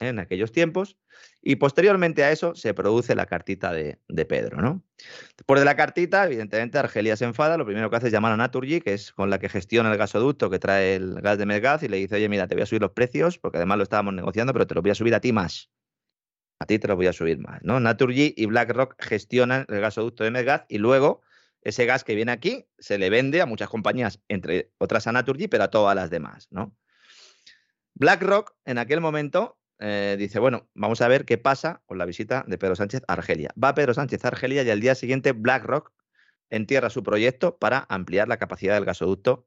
[0.00, 0.98] En aquellos tiempos.
[1.42, 4.82] Y posteriormente a eso se produce la cartita de, Pedro, ¿no?
[5.36, 8.36] Después de la cartita, evidentemente, Argelia se enfada, lo primero que hace es llamar a
[8.36, 11.82] Naturgy, que es con la que gestiona el gasoducto que trae el gas de Medgaz,
[11.82, 14.14] y le dice, oye, mira, te voy a subir los precios, porque además lo estábamos
[14.14, 15.70] negociando, pero te los voy a subir a ti más.
[16.58, 17.80] A ti te los voy a subir más, ¿no?
[17.80, 21.22] Naturgy y BlackRock gestionan el gasoducto de Medgaz y luego
[21.62, 25.48] ese gas que viene aquí se le vende a muchas compañías, entre otras a Naturgy,
[25.48, 26.74] pero a todas las demás, ¿no?
[27.94, 32.44] BlackRock en aquel momento eh, dice, bueno, vamos a ver qué pasa con la visita
[32.46, 33.50] de Pedro Sánchez a Argelia.
[33.62, 35.92] Va Pedro Sánchez a Argelia y al día siguiente BlackRock
[36.50, 39.46] entierra su proyecto para ampliar la capacidad del gasoducto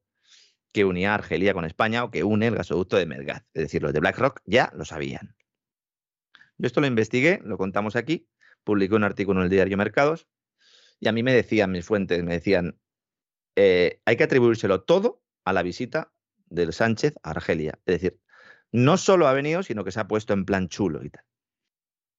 [0.72, 3.44] que unía Argelia con España o que une el gasoducto de Medgaz.
[3.54, 5.36] Es decir, los de BlackRock ya lo sabían.
[6.58, 8.28] Yo esto lo investigué, lo contamos aquí,
[8.64, 10.26] publiqué un artículo en el diario Mercados
[10.98, 12.80] y a mí me decían mis fuentes, me decían,
[13.54, 16.12] eh, hay que atribuírselo todo a la visita
[16.46, 17.78] del Sánchez a Argelia.
[17.86, 18.20] Es decir,
[18.74, 21.24] no solo ha venido, sino que se ha puesto en plan chulo y tal.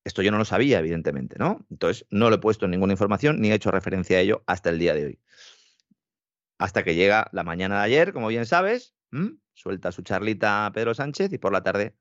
[0.05, 1.65] Esto yo no lo sabía, evidentemente, ¿no?
[1.69, 4.69] Entonces no lo he puesto en ninguna información ni he hecho referencia a ello hasta
[4.69, 5.19] el día de hoy.
[6.57, 8.95] Hasta que llega la mañana de ayer, como bien sabes,
[9.53, 11.97] suelta su charlita a Pedro Sánchez y por la tarde,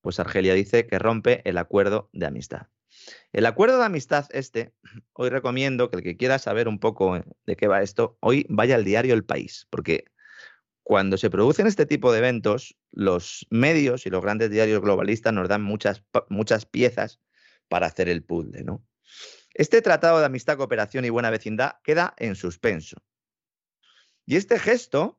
[0.00, 2.66] pues Argelia dice que rompe el acuerdo de amistad.
[3.32, 4.74] El acuerdo de amistad este,
[5.12, 8.74] hoy recomiendo que el que quiera saber un poco de qué va esto, hoy vaya
[8.74, 10.06] al diario El País, porque
[10.86, 15.48] cuando se producen este tipo de eventos, los medios y los grandes diarios globalistas nos
[15.48, 17.18] dan muchas, muchas piezas
[17.66, 18.64] para hacer el puzzle.
[19.54, 23.02] Este tratado de amistad, cooperación y buena vecindad queda en suspenso.
[24.26, 25.18] Y este gesto,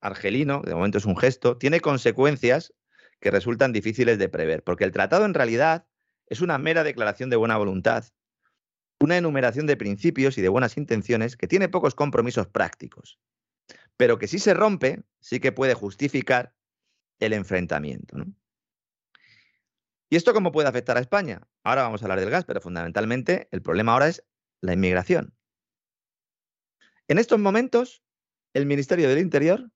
[0.00, 2.72] argelino, de momento es un gesto, tiene consecuencias
[3.20, 5.86] que resultan difíciles de prever, porque el tratado en realidad
[6.26, 8.06] es una mera declaración de buena voluntad,
[9.00, 13.18] una enumeración de principios y de buenas intenciones que tiene pocos compromisos prácticos
[13.96, 16.54] pero que si se rompe, sí que puede justificar
[17.18, 18.16] el enfrentamiento.
[20.08, 21.42] ¿Y esto cómo puede afectar a España?
[21.64, 24.24] Ahora vamos a hablar del gas, pero fundamentalmente el problema ahora es
[24.60, 25.34] la inmigración.
[27.08, 28.02] En estos momentos,
[28.54, 29.70] el Ministerio del Interior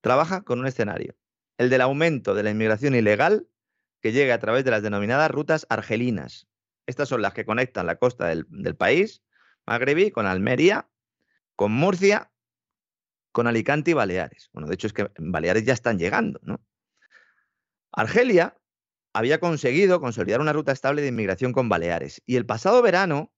[0.00, 1.16] trabaja con un escenario,
[1.58, 3.48] el del aumento de la inmigración ilegal
[4.00, 6.46] que llega a través de las denominadas rutas argelinas.
[6.86, 9.22] Estas son las que conectan la costa del, del país,
[9.66, 10.88] magrebí, con Almería,
[11.56, 12.30] con Murcia
[13.38, 14.50] con Alicante y Baleares.
[14.52, 16.60] Bueno, de hecho es que Baleares ya están llegando, ¿no?
[17.92, 18.58] Argelia
[19.14, 23.32] había conseguido consolidar una ruta estable de inmigración con Baleares y el pasado verano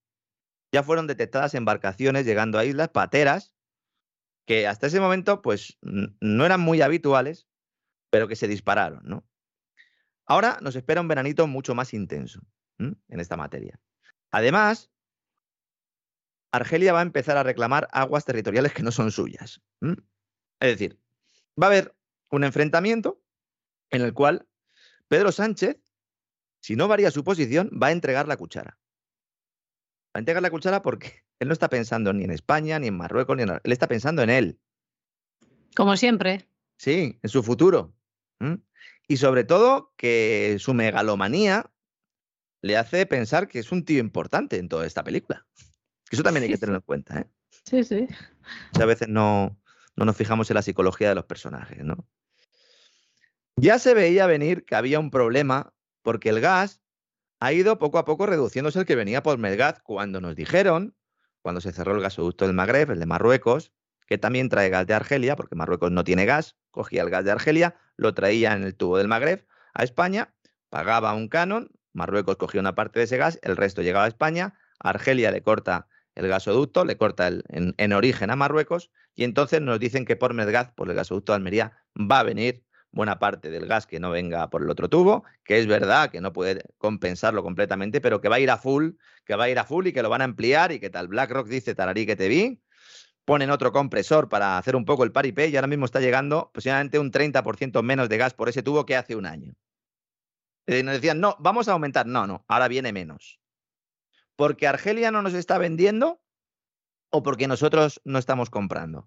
[0.72, 3.54] ya fueron detectadas embarcaciones llegando a islas pateras
[4.46, 7.46] que hasta ese momento pues no eran muy habituales,
[8.08, 9.28] pero que se dispararon, ¿no?
[10.24, 12.40] Ahora nos espera un veranito mucho más intenso
[12.78, 13.78] en esta materia.
[14.30, 14.90] Además,
[16.52, 19.60] Argelia va a empezar a reclamar aguas territoriales que no son suyas.
[19.80, 19.98] Es
[20.60, 20.98] decir,
[21.60, 21.94] va a haber
[22.30, 23.22] un enfrentamiento
[23.90, 24.46] en el cual
[25.08, 25.78] Pedro Sánchez,
[26.60, 28.78] si no varía su posición, va a entregar la cuchara.
[30.08, 32.96] Va a entregar la cuchara porque él no está pensando ni en España, ni en
[32.96, 33.50] Marruecos, ni en...
[33.50, 34.60] Él está pensando en él.
[35.74, 36.48] Como siempre.
[36.76, 37.94] Sí, en su futuro.
[39.06, 41.70] Y sobre todo que su megalomanía
[42.62, 45.46] le hace pensar que es un tío importante en toda esta película.
[46.10, 47.20] Eso también hay que tenerlo en cuenta.
[47.20, 47.26] ¿eh?
[47.64, 48.08] Sí, sí.
[48.80, 49.58] a veces no,
[49.96, 52.06] no nos fijamos en la psicología de los personajes, ¿no?
[53.56, 56.80] Ya se veía venir que había un problema porque el gas
[57.40, 60.96] ha ido poco a poco reduciéndose el que venía por Medgaz cuando nos dijeron,
[61.42, 63.72] cuando se cerró el gasoducto del Magreb, el de Marruecos,
[64.06, 67.32] que también trae gas de Argelia, porque Marruecos no tiene gas, cogía el gas de
[67.32, 70.34] Argelia, lo traía en el tubo del Magreb a España,
[70.68, 74.58] pagaba un canon, Marruecos cogía una parte de ese gas, el resto llegaba a España,
[74.78, 80.04] Argelia le corta el gasoducto, le corta en, origen a Marruecos, y entonces nos dicen
[80.04, 83.86] que por Medgaz, por el gasoducto de Almería, va a venir buena parte del gas
[83.86, 88.00] que no venga por el otro tubo, que es verdad que no puede compensarlo completamente,
[88.00, 88.90] pero que va a ir a full,
[89.24, 91.08] que va a ir a full y que lo van a ampliar y que tal.
[91.08, 92.60] BlackRock dice, tararí que te vi,
[93.24, 96.98] ponen otro compresor para hacer un poco el paripé y ahora mismo está llegando posiblemente
[96.98, 99.54] un 30% menos de gas por ese tubo que hace un año.
[100.66, 102.06] Y nos decían, no, vamos a aumentar.
[102.06, 103.39] No, no, ahora viene menos.
[104.40, 106.18] ¿Porque Argelia no nos está vendiendo
[107.10, 109.06] o porque nosotros no estamos comprando?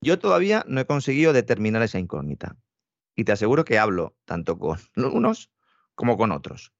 [0.00, 2.56] Yo todavía no he conseguido determinar esa incógnita.
[3.14, 5.52] Y te aseguro que hablo tanto con unos
[5.94, 6.72] como con otros.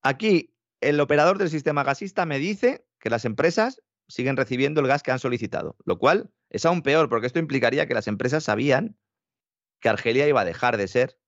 [0.00, 5.02] Aquí, el operador del sistema gasista me dice que las empresas siguen recibiendo el gas
[5.02, 8.96] que han solicitado, lo cual es aún peor porque esto implicaría que las empresas sabían
[9.80, 11.20] que Argelia iba a dejar de ser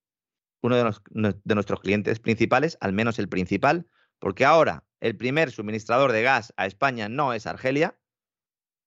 [0.63, 3.87] uno de, de, nuestros clientes principales, al menos el principal,
[4.21, 7.99] porque ahora el primer suministrador de gas a España no es Argelia,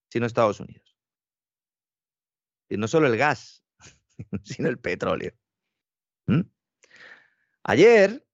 [0.09, 0.95] sino Estados Unidos.
[2.69, 3.65] Y no solo el gas,
[4.43, 5.33] sino el petróleo.
[6.27, 6.41] ¿Mm?
[7.63, 8.25] Ayer,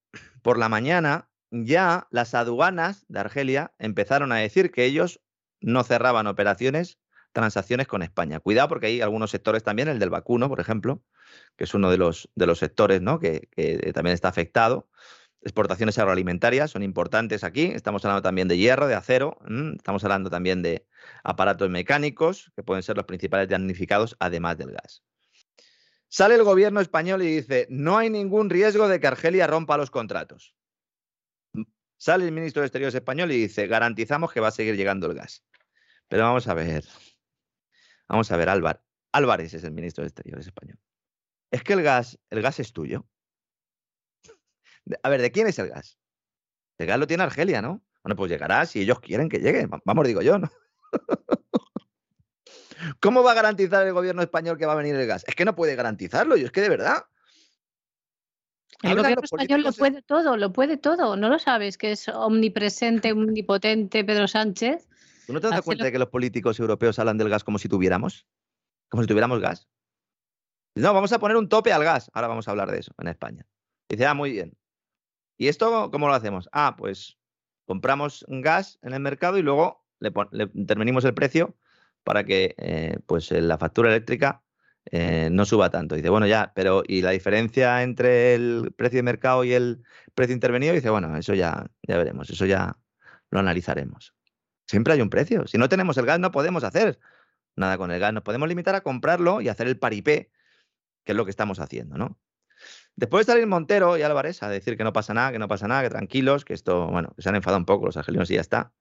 [0.41, 5.21] por la mañana, ya las aduanas de Argelia empezaron a decir que ellos
[5.61, 6.99] no cerraban operaciones,
[7.31, 8.39] transacciones con España.
[8.39, 11.03] Cuidado porque hay algunos sectores también, el del vacuno, por ejemplo,
[11.55, 13.19] que es uno de los, de los sectores ¿no?
[13.19, 13.47] que,
[13.93, 14.89] también está afectado.
[15.41, 17.65] Exportaciones agroalimentarias son importantes aquí.
[17.73, 19.37] Estamos hablando también de hierro, de acero.
[19.75, 20.85] Estamos hablando también de
[21.23, 25.03] aparatos mecánicos, que pueden ser los principales damnificados, además del gas.
[26.09, 29.91] Sale el gobierno español y dice, no hay ningún riesgo de que Argelia rompa los
[29.91, 30.55] contratos.
[31.97, 35.13] Sale el ministro de Exteriores español y dice, garantizamos que va a seguir llegando el
[35.13, 35.45] gas.
[36.07, 36.83] Pero vamos a ver,
[38.07, 38.81] vamos a ver, Álvaro.
[39.11, 40.79] Álvarez es el ministro de Exteriores español.
[41.51, 43.05] Es que el gas, el gas es tuyo.
[45.03, 45.97] A ver, ¿de quién es el gas?
[46.77, 47.81] El gas lo tiene Argelia, ¿no?
[48.03, 49.67] Bueno, pues llegará si ellos quieren que llegue.
[49.85, 50.49] Vamos, digo yo, ¿no?
[53.01, 55.25] ¿Cómo va a garantizar el gobierno español que va a venir el gas?
[55.27, 57.05] Es que no puede garantizarlo, y es que de verdad.
[58.81, 61.17] El gobierno español lo puede todo, lo puede todo.
[61.17, 64.87] ¿No lo sabes que es omnipresente, omnipotente Pedro Sánchez?
[65.27, 67.67] ¿Tú no te das cuenta de que los políticos europeos hablan del gas como si
[67.67, 68.25] tuviéramos?
[68.87, 69.67] Como si tuviéramos gas.
[70.75, 72.09] No, vamos a poner un tope al gas.
[72.13, 73.45] Ahora vamos a hablar de eso en España.
[73.89, 74.55] Dice, ah, muy bien.
[75.39, 76.49] ¿Y esto cómo lo hacemos?
[76.51, 77.17] Ah, pues
[77.65, 80.11] compramos gas en el mercado y luego le,
[80.53, 81.55] intervenimos el precio
[82.03, 84.43] para que eh, pues la factura eléctrica
[84.91, 85.95] eh, no suba tanto.
[85.95, 89.81] Dice, bueno, ya, pero ¿y la diferencia entre el precio de mercado y el
[90.13, 90.73] precio intervenido?
[90.73, 92.77] Dice, bueno, eso ya, ya veremos, eso ya
[93.31, 94.13] lo analizaremos.
[94.67, 95.47] Siempre hay un precio.
[95.47, 96.99] Si no tenemos el gas, no podemos hacer
[97.55, 98.11] nada con el gas.
[98.11, 100.31] Nos podemos limitar a comprarlo y hacer el paripé,
[101.05, 102.19] que es lo que estamos haciendo, ¿no?
[102.95, 105.67] Después de salir Montero y Álvarez a decir que no pasa nada, que no pasa
[105.67, 108.35] nada, que tranquilos, que esto, bueno, que se han enfadado un poco los argelinos y
[108.35, 108.73] ya está.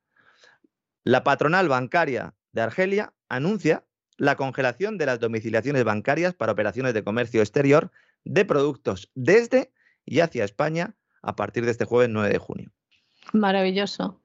[1.05, 3.85] La patronal bancaria de Argelia anuncia
[4.17, 7.93] la congelación de las domiciliaciones bancarias para operaciones de comercio exterior
[8.25, 9.73] de productos desde
[10.05, 12.73] y hacia España a partir de este jueves 9 de junio.
[13.33, 14.21] Maravilloso.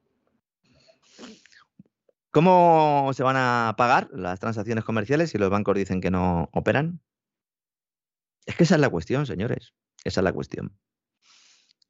[2.31, 6.99] ¿Cómo se van a pagar las transacciones comerciales si los bancos dicen que no operan?
[8.45, 9.73] Es que esa es la cuestión, señores.
[10.03, 10.77] Esa es la cuestión.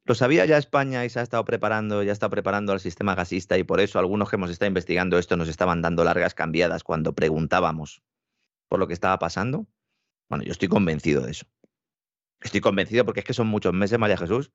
[0.06, 3.56] Lo sabía ya España y se ha estado preparando, ya está preparando al sistema gasista
[3.56, 7.14] y por eso algunos que hemos estado investigando esto nos estaban dando largas cambiadas cuando
[7.14, 8.02] preguntábamos
[8.68, 9.66] por lo que estaba pasando.
[10.28, 11.46] Bueno, yo estoy convencido de eso.
[12.42, 14.52] Estoy convencido porque es que son muchos meses, María Jesús,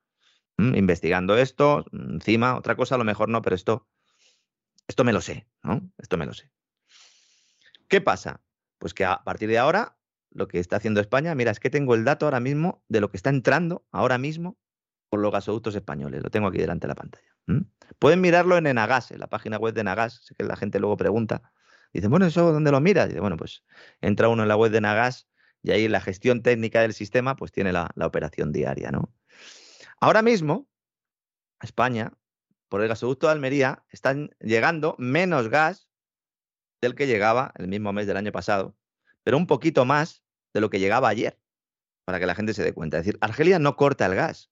[0.58, 1.84] investigando esto.
[1.92, 3.88] Encima, otra cosa a lo mejor no, pero esto,
[4.88, 5.92] esto me lo sé, ¿no?
[5.98, 6.52] Esto me lo sé.
[7.88, 8.44] ¿Qué pasa?
[8.78, 9.99] Pues que a partir de ahora,
[10.32, 13.10] lo que está haciendo España, mira, es que tengo el dato ahora mismo de lo
[13.10, 14.58] que está entrando ahora mismo
[15.10, 16.24] por los gasoductos españoles.
[16.24, 17.26] Lo tengo aquí delante de la pantalla.
[17.98, 20.22] Pueden mirarlo en Enagas, en la página web de Enagas.
[20.24, 21.52] Sé que la gente luego pregunta.
[21.94, 23.08] Dice, bueno, ¿eso dónde lo miras?
[23.08, 23.64] Dice, bueno, pues
[24.02, 25.28] entra uno en la web de Enagas
[25.64, 29.12] y ahí la gestión técnica del sistema pues tiene la, operación diaria, ¿no?
[30.00, 30.70] Ahora mismo,
[31.62, 32.14] España,
[32.70, 35.90] por el gasoducto de Almería, están llegando menos gas
[36.82, 38.78] del que llegaba el mismo mes del año pasado,
[39.24, 41.40] pero un poquito más de lo que llegaba ayer,
[42.06, 42.98] para que la gente se dé cuenta.
[42.98, 44.52] Es decir, Argelia no corta el gas,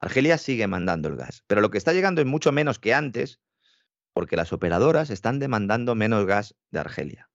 [0.00, 3.40] Argelia sigue mandando el gas, pero lo que está llegando es mucho menos que antes,
[4.12, 7.30] porque las operadoras están demandando menos gas de Argelia.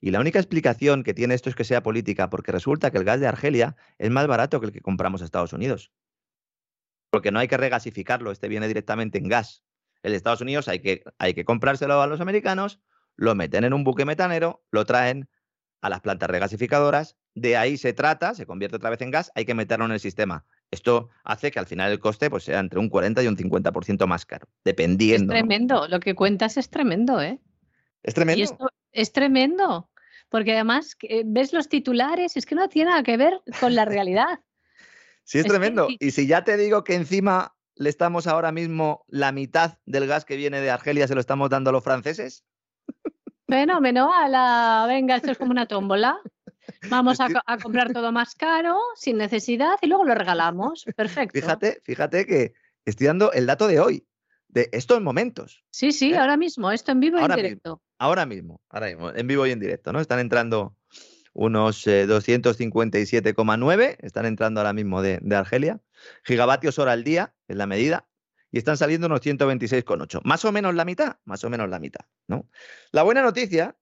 [0.00, 3.04] Y la única explicación que tiene esto es que sea política, porque resulta que el
[3.04, 5.92] gas de Argelia es más barato que el que compramos a Estados Unidos.
[7.10, 9.64] Porque no hay que regasificarlo, este viene directamente en gas.
[10.02, 12.80] El Estados Unidos hay que, hay que comprárselo a los americanos,
[13.16, 15.28] lo meten en un buque metanero, lo traen
[15.84, 19.44] a las plantas regasificadoras, de ahí se trata, se convierte otra vez en gas, hay
[19.44, 20.46] que meterlo en el sistema.
[20.70, 24.06] Esto hace que al final el coste pues, sea entre un 40 y un 50%
[24.06, 25.34] más caro, dependiendo.
[25.34, 27.38] Es tremendo, lo que cuentas es tremendo, ¿eh?
[28.02, 28.40] Es tremendo.
[28.40, 29.90] Y esto es tremendo,
[30.30, 33.84] porque además eh, ves los titulares, es que no tiene nada que ver con la
[33.84, 34.40] realidad.
[35.24, 35.88] sí, es, tremendo.
[36.00, 40.24] Y si ya te digo que encima le estamos ahora mismo la mitad del gas
[40.24, 42.42] que viene de Argelia, se lo estamos dando a los franceses.
[43.46, 46.18] Fenómeno, a la venga, esto es como una tómbola.
[46.88, 47.28] Vamos a,
[47.62, 50.84] comprar todo más caro, sin necesidad, y luego lo regalamos.
[50.96, 51.38] Perfecto.
[51.38, 54.06] Fíjate, fíjate que estoy dando el dato de hoy,
[54.48, 55.62] de estos momentos.
[55.70, 56.16] Sí, sí, ¿eh?
[56.16, 57.82] ahora mismo, esto en vivo y en directo.
[57.98, 60.00] ahora mismo, ahora mismo, en vivo y en directo, ¿no?
[60.00, 60.76] Están entrando
[61.34, 65.80] unos 257,9, eh, están entrando ahora mismo de, de Argelia.
[66.24, 68.06] Gigavatios hora al día, es la medida
[68.54, 70.20] y están saliendo unos 126,8.
[70.22, 72.06] Más o menos la mitad, más o menos la mitad.
[72.28, 72.48] ¿no?
[72.92, 73.76] La buena noticia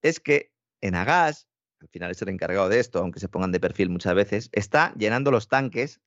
[0.00, 1.48] es que en Agas,
[1.80, 4.94] al final es el encargado de esto, aunque se pongan de perfil muchas veces, está
[4.94, 6.00] llenando los tanques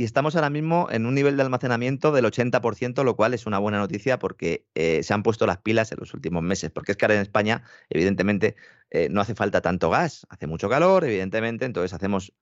[0.00, 3.58] y estamos ahora mismo en un nivel de almacenamiento del 80%, lo cual es una
[3.58, 6.70] buena noticia porque eh, se han puesto las pilas en los últimos meses.
[6.70, 8.54] Porque es que ahora en España, evidentemente,
[8.90, 12.32] eh, no hace falta tanto gas, hace mucho calor, evidentemente, entonces hacemos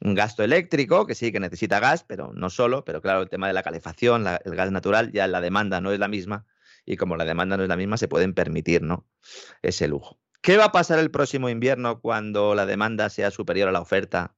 [0.00, 3.46] un gasto eléctrico, que sí, que necesita gas, pero no solo, pero claro, el tema
[3.46, 6.46] de la calefacción, el gas natural, ya la demanda no es la misma,
[6.84, 9.06] y como la demanda no es la misma, se pueden permitir ¿no?
[9.62, 10.18] ese lujo.
[10.40, 14.34] ¿Qué va a pasar el próximo invierno cuando la demanda sea superior a la oferta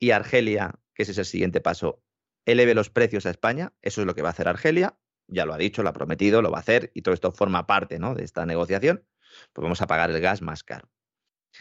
[0.00, 2.02] y Argelia que ese es el siguiente paso,
[2.44, 5.54] eleve los precios a España, eso es lo que va a hacer Argelia, ya lo
[5.54, 8.14] ha dicho, lo ha prometido, lo va a hacer y todo esto forma parte ¿no?
[8.14, 9.04] de esta negociación,
[9.52, 10.90] pues vamos a pagar el gas más caro.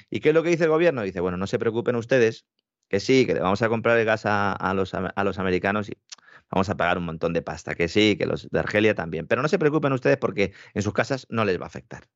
[0.10, 1.04] ¿Y qué es lo que dice el gobierno?
[1.04, 2.46] Dice, bueno, no se preocupen ustedes,
[2.90, 5.94] que sí, que le vamos a comprar el gas a, los, a los americanos y
[6.50, 9.42] vamos a pagar un montón de pasta, que sí, que los de Argelia también, pero
[9.42, 12.10] no se preocupen ustedes porque en sus casas no les va a afectar.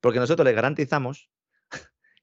[0.00, 1.30] Porque nosotros les garantizamos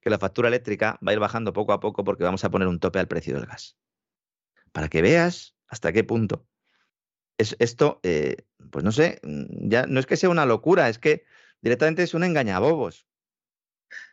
[0.04, 2.68] que la factura eléctrica va a ir bajando poco a poco porque vamos a poner
[2.68, 3.78] un tope al precio del gas
[4.74, 6.46] para que veas hasta qué punto.
[7.38, 11.00] Es, esto, eh, pues no sé, mm, ya no es que sea una locura, es
[11.00, 11.26] que
[11.62, 13.08] directamente es un engañabobos.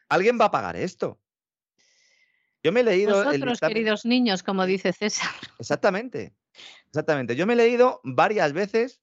[0.08, 1.20] ¿Alguien va a pagar esto?
[2.62, 3.24] Yo me he leído.
[3.24, 5.30] Nosotros, queridos niños, como dice César.
[5.58, 6.34] Exactamente.
[6.86, 7.34] Exactamente.
[7.36, 9.00] Yo me he leído varias veces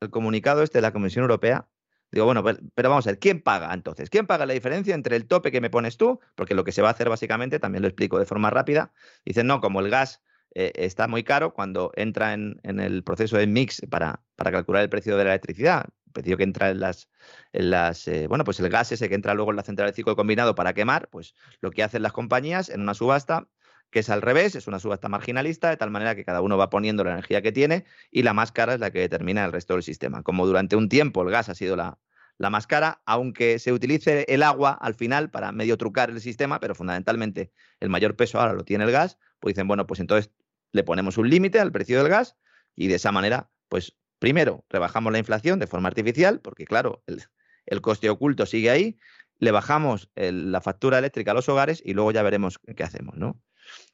[0.00, 1.68] el comunicado este de la Comisión Europea.
[2.12, 2.44] Digo, bueno,
[2.74, 4.10] pero vamos a ver, ¿quién paga entonces?
[4.10, 6.20] ¿Quién paga la diferencia entre el tope que me pones tú?
[6.34, 8.92] Porque lo que se va a hacer básicamente, también lo explico de forma rápida,
[9.24, 10.22] dicen, no, como el gas
[10.54, 15.16] eh, está muy caro cuando entra en, el proceso de mix para, calcular el precio
[15.16, 17.08] de la electricidad, el precio que entra en las,
[17.54, 19.94] en las eh, bueno, pues el gas ese que entra luego en la central de
[19.94, 23.48] ciclo combinado para quemar, pues lo que hacen las compañías en una subasta
[23.92, 26.70] que es al revés, es una subasta marginalista, de tal manera que cada uno va
[26.70, 29.74] poniendo la energía que tiene y la más cara es la que determina el resto
[29.74, 30.22] del sistema.
[30.22, 31.98] Como durante un tiempo el gas ha sido la,
[32.38, 36.58] la más cara, aunque se utilice el agua al final para medio trucar el sistema,
[36.58, 40.32] pero fundamentalmente el mayor peso ahora lo tiene el gas, pues dicen, bueno, pues entonces
[40.72, 42.36] le ponemos un límite al precio del gas
[42.74, 47.80] y de esa manera, pues primero, rebajamos la inflación de forma artificial, porque claro, el,
[47.82, 48.98] coste oculto sigue ahí,
[49.38, 53.40] le bajamos la factura eléctrica a los hogares y luego ya veremos qué hacemos, ¿no?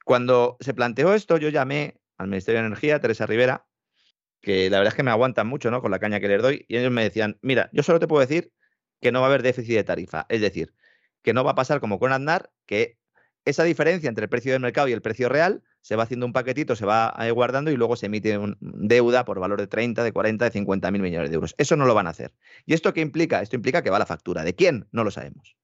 [0.04, 3.66] Cuando se planteó esto, yo llamé al Ministerio de Energía, Teresa Rivera,
[4.40, 5.82] que la verdad es que me aguantan mucho, ¿no?
[5.82, 8.20] Con la caña que les doy, y ellos me decían, mira, yo solo te puedo
[8.20, 8.52] decir
[9.00, 10.74] que no va a haber déficit de tarifa, es decir,
[11.22, 12.98] que no va a pasar como con Aznar, que
[13.44, 16.32] esa diferencia entre el precio del mercado y el precio real se va haciendo un
[16.32, 20.44] paquetito, se va guardando y luego se emite deuda por valor de 30, de 40,
[20.44, 21.54] de 50 mil millones de euros.
[21.56, 22.34] Eso no lo van a hacer.
[22.66, 23.40] ¿Y esto qué implica?
[23.40, 24.44] Esto implica que va la factura.
[24.44, 24.86] ¿De quién?
[24.92, 25.56] No lo sabemos.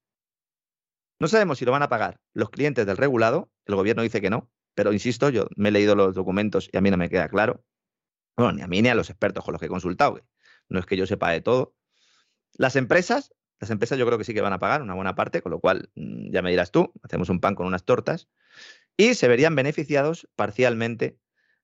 [1.20, 3.50] No sabemos si lo van a pagar los clientes del regulado.
[3.66, 6.80] El gobierno dice que no, pero insisto, yo me he leído los documentos y a
[6.80, 7.64] mí no me queda claro.
[8.36, 10.20] Bueno, ni a mí ni a los expertos con los que he consultado.
[10.68, 11.74] No es que yo sepa de todo.
[12.54, 15.40] Las empresas, las empresas yo creo que sí que van a pagar una buena parte,
[15.40, 18.28] con lo cual mm, ya me dirás tú, hacemos un pan con unas tortas
[18.96, 21.18] y se verían beneficiados parcialmente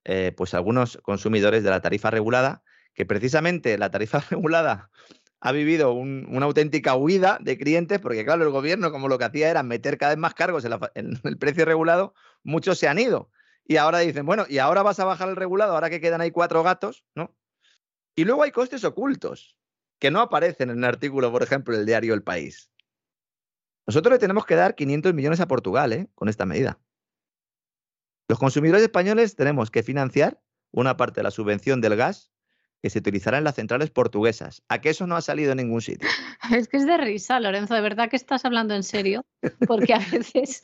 [0.05, 2.63] eh, pues algunos consumidores de la tarifa regulada,
[2.95, 4.91] que precisamente la tarifa regulada
[5.41, 9.51] ha vivido una auténtica huida de clientes, porque claro, el gobierno como lo que hacía
[9.51, 10.65] era meter cada vez más cargos
[10.95, 13.31] en, el precio regulado, muchos se han ido.
[13.65, 16.31] Y ahora dicen, bueno, y ahora vas a bajar el regulado, ahora que quedan ahí
[16.31, 17.35] cuatro gatos, ¿no?
[18.17, 19.57] Y luego hay costes ocultos,
[19.99, 22.71] que no aparecen en el artículo, por ejemplo, del diario El País.
[23.87, 26.09] Nosotros le tenemos que dar 500 millones a Portugal, ¿eh?
[26.15, 26.79] Con esta medida.
[28.29, 32.31] Los consumidores españoles tenemos que financiar una parte de la subvención del gas
[32.83, 34.63] que se utilizará en las centrales portuguesas.
[34.69, 36.09] ¿A que eso no ha salido en ningún sitio?
[36.51, 39.25] Es que es de risa, Lorenzo, de verdad que estás hablando en serio,
[39.69, 40.63] porque a veces,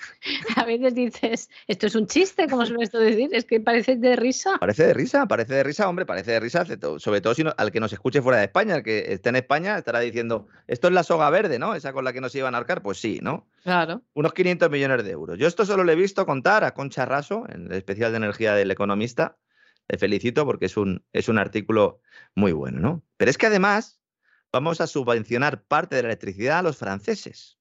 [0.56, 4.16] a veces dices, esto es un chiste, como suele esto decir, es que parece de
[4.16, 4.56] risa.
[4.58, 6.64] Parece de risa, parece de risa, hombre, parece de risa,
[6.98, 9.78] sobre todo si al que nos escuche fuera de España, el que esté en España
[9.78, 11.74] estará diciendo, esto es la soga verde, ¿no?
[11.74, 13.46] Esa con la que nos iban a arcar, pues sí, ¿no?
[13.62, 14.02] Claro.
[14.14, 15.38] Unos 500 millones de euros.
[15.38, 18.54] Yo esto solo le he visto contar a Concha Raso, en el especial de energía
[18.54, 19.36] del economista,
[19.88, 22.00] le felicito porque es un, es un artículo
[22.34, 23.04] muy bueno, ¿no?
[23.16, 24.00] Pero es que además
[24.52, 27.58] vamos a subvencionar parte de la electricidad a los franceses.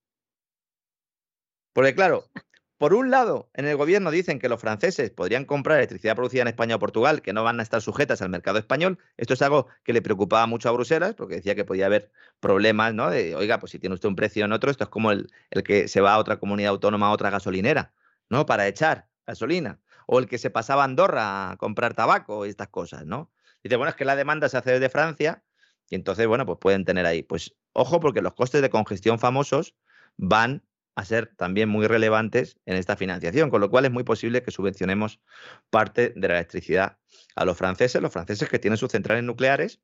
[1.72, 2.30] Porque claro,
[2.78, 6.48] por un lado, en el gobierno dicen que los franceses podrían comprar electricidad producida en
[6.48, 8.98] España o Portugal, que no van a estar sujetas al mercado español.
[9.16, 12.10] Esto es algo que le preocupaba mucho a Bruselas, porque decía que podía haber
[12.40, 13.10] problemas, ¿no?
[13.10, 15.62] De, oiga, pues si tiene usted un precio en otro, esto es como el, el
[15.62, 17.94] que se va a otra comunidad autónoma, a otra gasolinera,
[18.30, 18.46] ¿no?
[18.46, 22.68] Para echar gasolina o el que se pasaba a Andorra a comprar tabaco y estas
[22.68, 23.30] cosas, ¿no?
[23.62, 25.44] Dice, bueno, es que la demanda se hace desde Francia
[25.90, 27.22] y entonces, bueno, pues pueden tener ahí.
[27.22, 29.74] Pues ojo, porque los costes de congestión famosos
[30.16, 34.42] van a ser también muy relevantes en esta financiación, con lo cual es muy posible
[34.42, 35.20] que subvencionemos
[35.68, 36.98] parte de la electricidad
[37.34, 39.80] a los franceses, los franceses que tienen sus centrales nucleares,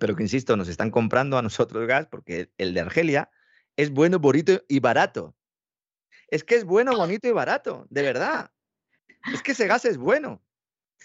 [0.00, 3.30] pero que, insisto, nos están comprando a nosotros gas porque el de Argelia
[3.76, 5.36] es bueno, bonito y barato.
[6.28, 8.50] Es que es bueno, bonito y barato, de verdad.
[9.32, 10.42] Es que ese gas es bueno.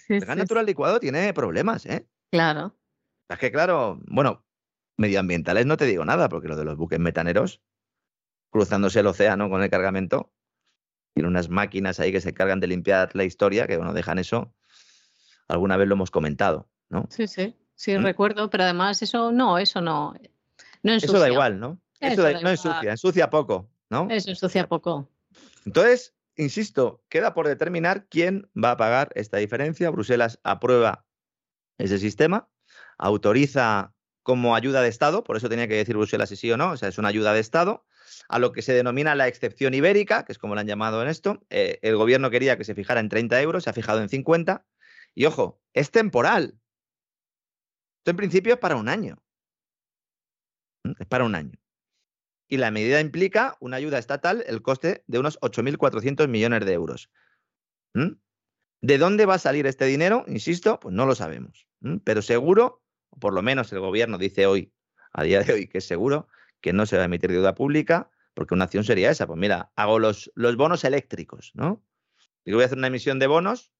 [0.10, 2.08] el gas natural licuado tiene problemas, ¿eh?
[2.32, 2.76] Claro.
[3.30, 4.46] Es que, claro, bueno,
[4.98, 7.62] medioambientales no te digo nada, porque lo de los buques metaneros,
[8.50, 10.32] cruzándose el océano con el cargamento,
[11.14, 14.54] tiene unas máquinas ahí que se cargan de limpiar la historia, que bueno, dejan eso.
[15.48, 17.08] Alguna vez lo hemos comentado, ¿no?
[17.10, 18.04] Sí, sí, sí, ¿Mm?
[18.04, 20.14] recuerdo, pero además eso no, eso no.
[20.84, 21.80] no Eso da igual, ¿no?
[22.00, 24.08] Eso, no ensucia, ensucia poco, ¿no?
[24.10, 25.10] Eso ensucia poco.
[25.66, 29.90] Entonces, insisto, queda por determinar quién va a pagar esta diferencia.
[29.90, 31.06] Bruselas aprueba
[31.78, 32.50] ese sistema,
[32.98, 36.72] autoriza como ayuda de Estado, por eso tenía que decir Bruselas si sí o no,
[36.72, 37.86] o sea, es una ayuda de Estado,
[38.28, 41.08] a lo que se denomina la excepción ibérica, que es como lo han llamado en
[41.08, 41.46] esto.
[41.50, 44.66] Eh, el gobierno quería que se fijara en 30 euros, se ha fijado en 50,
[45.16, 46.60] y ojo, es temporal.
[48.00, 49.22] Esto en principio es para un año.
[51.00, 51.58] Es para un año
[52.48, 57.10] y la medida implica una ayuda estatal, el coste de unos 8.400 millones de euros.
[57.94, 58.14] ¿Mm?
[58.82, 60.24] ¿De dónde va a salir este dinero?
[60.28, 61.68] Insisto, pues no lo sabemos.
[62.04, 62.84] Pero seguro,
[63.20, 64.72] por lo menos el gobierno dice hoy,
[65.12, 66.28] a día de hoy, que es seguro
[66.62, 69.28] que no se va a emitir deuda pública, porque una acción sería esa.
[69.28, 71.84] Pues mira, hago los, los bonos eléctricos, ¿no?
[72.46, 73.74] Y voy a hacer una emisión de bonos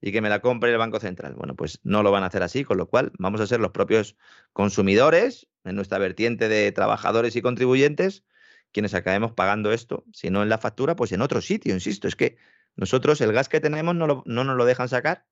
[0.00, 1.34] y que me la compre el Banco Central.
[1.34, 3.70] Bueno, pues no lo van a hacer así, con lo cual vamos a ser los
[3.72, 4.16] propios
[4.52, 8.24] consumidores, en nuestra vertiente de trabajadores y contribuyentes,
[8.72, 12.16] quienes acabemos pagando esto, si no en la factura, pues en otro sitio, insisto, es
[12.16, 12.36] que
[12.76, 15.26] nosotros el gas que tenemos no, no nos lo dejan sacar,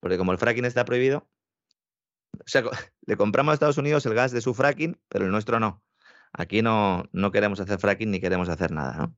[0.00, 1.28] porque como el fracking está prohibido,
[2.32, 2.62] o sea,
[3.06, 5.82] le compramos a Estados Unidos el gas de su fracking, pero el nuestro no.
[6.32, 9.16] Aquí no, no queremos hacer fracking ni queremos hacer nada, ¿no?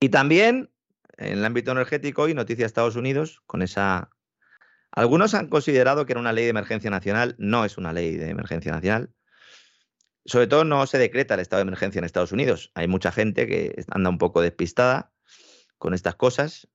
[0.00, 0.73] Y también
[1.16, 4.10] en el ámbito energético y noticia Estados Unidos con esa...
[4.90, 8.30] Algunos han considerado que era una ley de emergencia nacional, no es una ley de
[8.30, 9.10] emergencia nacional.
[10.24, 12.70] Sobre todo no se decreta el estado de emergencia en Estados Unidos.
[12.74, 15.12] Hay mucha gente que anda un poco despistada
[15.78, 16.68] con estas cosas.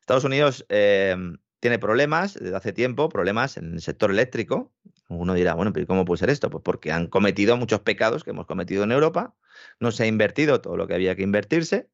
[0.00, 1.16] Estados Unidos eh,
[1.60, 4.72] tiene problemas desde hace tiempo, problemas en el sector eléctrico.
[5.08, 6.50] Uno dirá, bueno, pero ¿cómo puede ser esto?
[6.50, 9.34] Pues porque han cometido muchos pecados que hemos cometido en Europa,
[9.78, 11.90] no se ha invertido todo lo que había que invertirse,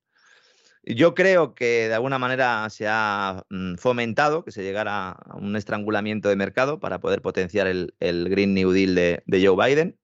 [0.87, 5.57] yo creo que de alguna manera se ha mm, fomentado que se llegara a un
[5.57, 9.99] estrangulamiento de mercado para poder potenciar el, Green New Deal de, Joe Biden,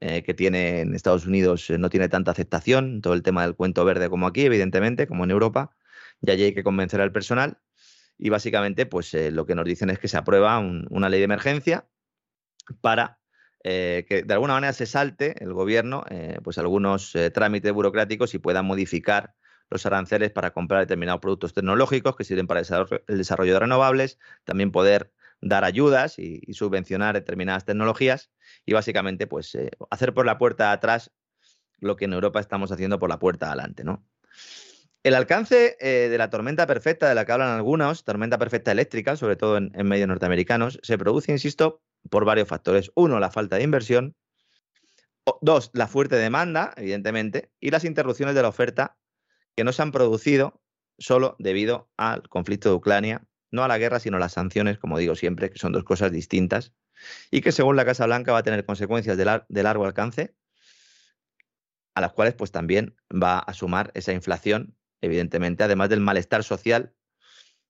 [0.00, 3.56] eh, que tiene en Estados Unidos eh, no tiene tanta aceptación, todo el tema del
[3.56, 5.74] cuento verde como aquí, evidentemente, como en Europa,
[6.20, 7.58] y allí hay que convencer al personal.
[8.18, 11.24] Y básicamente, pues eh, lo que nos dicen es que se aprueba una ley de
[11.24, 11.88] emergencia
[12.80, 13.18] para
[13.62, 16.04] que de alguna manera se salte el gobierno
[16.44, 19.34] pues algunos trámites burocráticos y pueda modificar
[19.70, 24.70] los aranceles para comprar determinados productos tecnológicos que sirven para el desarrollo de renovables, también
[24.70, 28.30] poder dar ayudas y, subvencionar determinadas tecnologías
[28.64, 31.12] y básicamente pues eh, hacer por la puerta atrás
[31.78, 34.04] lo que en Europa estamos haciendo por la puerta adelante, ¿no?
[35.02, 39.16] El alcance eh, de la tormenta perfecta de la que hablan algunos, tormenta perfecta eléctrica,
[39.16, 42.90] sobre todo en, en medios norteamericanos, se produce, insisto, por varios factores.
[42.96, 44.16] Uno, la falta de inversión.
[45.42, 48.96] Dos, la fuerte demanda, evidentemente, y las interrupciones de la oferta
[49.56, 50.60] que no se han producido
[50.98, 54.98] solo debido al conflicto de Ucrania, no a la guerra, sino a las sanciones, como
[54.98, 56.72] digo siempre, que son dos cosas distintas,
[57.30, 60.34] y que según la Casa Blanca va a tener consecuencias de, largo alcance,
[61.94, 66.94] a las cuales pues también va a sumar esa inflación, evidentemente, además del malestar social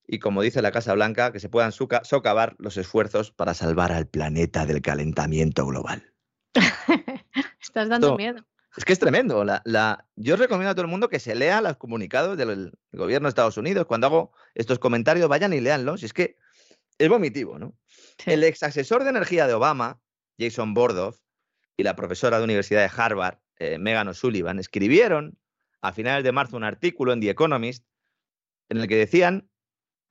[0.09, 4.07] y, como dice la Casa Blanca, que se puedan socavar los esfuerzos para salvar al
[4.07, 6.13] planeta del calentamiento global.
[7.61, 8.45] Estás dando miedo.
[8.77, 9.45] Es que es tremendo.
[9.45, 13.31] La, Yo recomiendo a todo el mundo que se lea los comunicados del gobierno de
[13.31, 13.87] Estados Unidos.
[13.87, 16.03] Cuando hago estos comentarios, vayan y leanlos.
[16.03, 16.37] Es que
[16.99, 17.75] es vomitivo, ¿no?
[18.27, 20.01] El ex asesor de energía de Obama,
[20.39, 21.21] Jason Bordoff,
[21.77, 25.39] y la profesora de Universidad de Harvard, eh, Megan O'Sullivan, escribieron
[25.81, 27.85] a finales de marzo un artículo en The Economist
[28.69, 29.49] en el que decían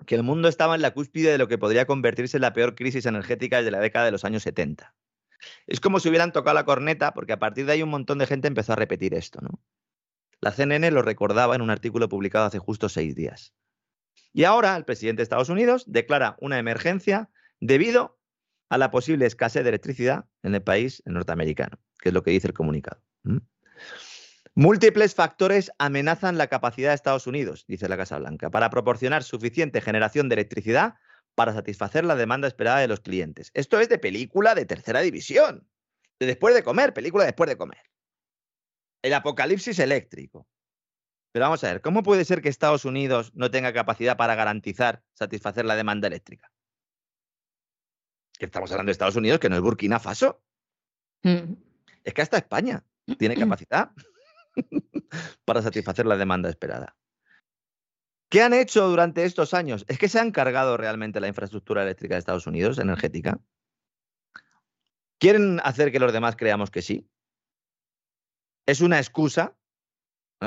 [0.05, 2.75] que el mundo estaba en la cúspide de lo que podría convertirse en la peor
[2.75, 4.93] crisis energética desde la década de los años 70.
[5.67, 8.27] Es como si hubieran tocado la corneta, porque a partir de ahí un montón de
[8.27, 9.61] gente empezó a repetir esto, ¿no?
[10.41, 13.53] La CNN lo recordaba en un artículo publicado hace justo seis días.
[14.33, 17.29] Y ahora el presidente de Estados Unidos declara una emergencia
[17.59, 18.19] debido
[18.69, 22.47] a la posible escasez de electricidad en el país norteamericano, que es lo que dice
[22.47, 23.01] el comunicado.
[24.53, 29.81] Múltiples factores amenazan la capacidad de Estados Unidos, dice la Casa Blanca, para proporcionar suficiente
[29.81, 30.95] generación de electricidad
[31.35, 33.51] para satisfacer la demanda esperada de los clientes.
[33.53, 35.67] Esto es de película de tercera división,
[36.19, 37.81] de después de comer, película después de comer.
[39.03, 40.47] El apocalipsis eléctrico.
[41.33, 45.03] Pero vamos a ver, ¿cómo puede ser que Estados Unidos no tenga capacidad para garantizar,
[45.13, 46.49] satisfacer la demanda eléctrica?
[48.39, 50.41] Que estamos hablando de Estados Unidos, que no es Burkina Faso.
[51.23, 51.53] Mm.
[52.05, 52.85] Es que hasta España
[53.19, 53.91] tiene capacidad
[55.45, 56.95] para satisfacer la demanda esperada.
[58.35, 59.85] ¿Qué han hecho durante estos años?
[59.87, 63.39] ¿Es que se han cargado realmente la infraestructura eléctrica de Estados Unidos, energética?
[65.19, 67.09] ¿Quieren hacer que los demás creamos que sí?
[68.65, 69.57] ¿Es una excusa?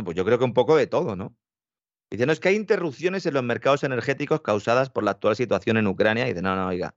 [0.05, 1.34] Pues yo creo que un poco de todo, ¿no?
[2.11, 5.78] Dicen, no, es que hay interrupciones en los mercados energéticos causadas por la actual situación
[5.78, 6.26] en Ucrania.
[6.26, 6.95] Y dice, no, no, oiga.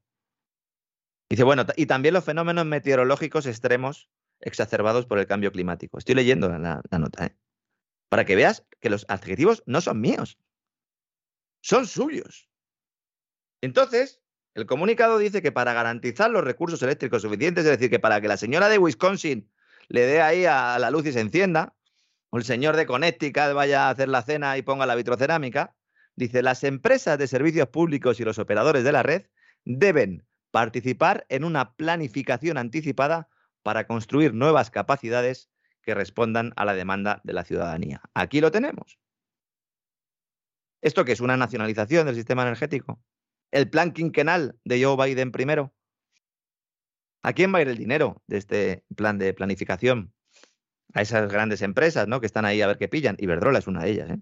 [1.29, 4.09] Dice, bueno, y también los fenómenos meteorológicos extremos
[4.41, 5.97] exacerbados por el cambio climático.
[5.97, 7.37] Estoy leyendo la, nota, ¿eh?
[8.09, 10.37] Para que veas que los adjetivos no son míos,
[11.61, 12.49] son suyos.
[13.61, 14.21] Entonces,
[14.53, 18.27] el comunicado dice que para garantizar los recursos eléctricos suficientes, es decir, que para que
[18.27, 19.49] la señora de Wisconsin
[19.87, 21.75] le dé ahí a la luz y se encienda,
[22.29, 25.75] o el señor de Connecticut vaya a hacer la cena y ponga la vitrocerámica,
[26.15, 29.27] dice, las empresas de servicios públicos y los operadores de la red
[29.63, 33.29] deben participar en una planificación anticipada
[33.63, 35.49] para construir nuevas capacidades
[35.81, 38.01] que respondan a la demanda de la ciudadanía.
[38.13, 38.97] Aquí lo tenemos.
[40.81, 43.01] ¿Esto qué es una nacionalización del sistema energético?
[43.51, 45.73] ¿El plan quinquenal de Joe Biden primero?
[47.21, 50.13] ¿A quién va a ir el dinero de este plan de planificación?
[50.93, 52.19] A esas grandes empresas, ¿no?
[52.19, 53.15] Que están ahí a ver qué pillan.
[53.19, 54.19] Iberdrola es una de ellas, ¿eh?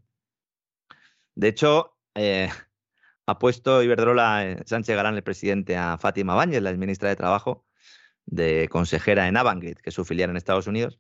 [1.36, 2.50] De hecho, eh,
[3.26, 7.66] ha puesto Iberdrola eh, Sánchez Galán, el presidente, a Fátima Báñez, la ministra de Trabajo,
[8.26, 11.00] de consejera en Avangrid, que es su filial en Estados Unidos,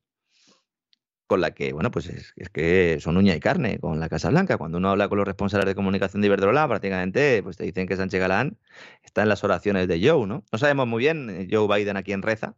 [1.30, 4.58] con la que, bueno, pues es, que son uña y carne con la Casa Blanca.
[4.58, 7.96] Cuando uno habla con los responsables de comunicación de Iberdrola, prácticamente pues te dicen que
[7.96, 8.58] Sánchez Galán
[9.04, 10.44] está en las oraciones de Joe, ¿no?
[10.52, 12.56] No sabemos muy bien eh, Joe Biden a quién reza,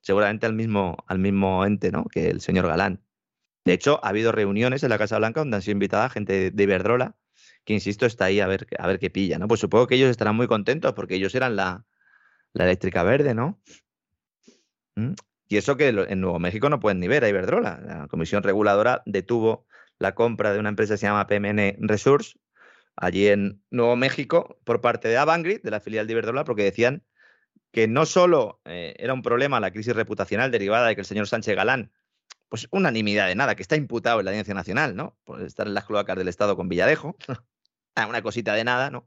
[0.00, 2.06] seguramente al mismo, al mismo ente, ¿no?
[2.06, 3.00] Que el señor Galán.
[3.64, 6.62] De hecho, ha habido reuniones en la Casa Blanca donde han sido invitada gente de
[6.64, 7.14] Iberdrola,
[7.64, 9.46] que insisto, está ahí a ver, a ver qué pilla, ¿no?
[9.46, 11.86] Pues supongo que ellos estarán muy contentos porque ellos eran la,
[12.52, 13.60] la eléctrica verde, ¿no?
[15.52, 17.78] Y eso que en Nuevo México no pueden ni ver a Iberdrola.
[17.84, 19.66] La Comisión Reguladora detuvo
[19.98, 22.38] la compra de una empresa que se llama PMN Resource
[22.96, 27.04] allí en Nuevo México por parte de Avangrid, de la filial de Iberdrola, porque decían
[27.70, 31.28] que no solo eh, era un problema la crisis reputacional derivada de que el señor
[31.28, 31.92] Sánchez Galán,
[32.48, 35.18] pues unanimidad de nada, que está imputado en la Audiencia Nacional, ¿no?
[35.22, 37.14] Por estar en las cloacas del Estado con Villarejo,
[37.94, 39.06] ah, una cosita de nada, ¿no?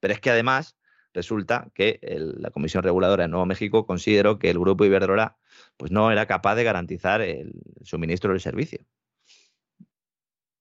[0.00, 0.76] Pero es que además
[1.16, 5.38] resulta que la Comisión Reguladora de Nuevo México consideró que el grupo Iberdrola
[5.78, 8.80] pues no era capaz de garantizar el suministro del servicio.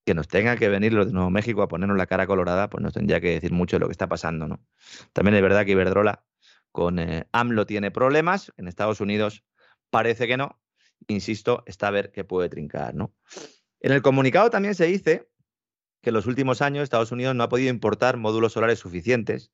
[0.05, 2.81] Que nos tenga que venir los de Nuevo México a ponernos la cara colorada, pues
[2.81, 4.65] nos tendría que decir mucho de lo que está pasando, ¿no?
[5.11, 6.23] También es verdad que Iberdrola
[6.71, 9.43] con eh, AMLO tiene problemas, en Estados Unidos
[9.89, 10.61] parece que no,
[11.07, 13.13] insisto, está a ver qué puede trincar, ¿no?
[13.81, 15.27] En el comunicado también se dice
[16.01, 19.51] que en los últimos años Estados Unidos no ha podido importar módulos solares suficientes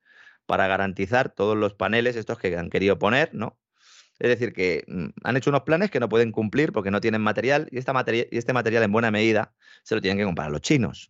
[0.52, 3.58] para garantizar todos los paneles estos que han querido poner, ¿no?
[4.20, 7.22] Es decir, que mm, han hecho unos planes que no pueden cumplir porque no tienen
[7.22, 10.60] material y, esta y este material en buena medida se lo tienen que comprar los
[10.60, 11.10] chinos.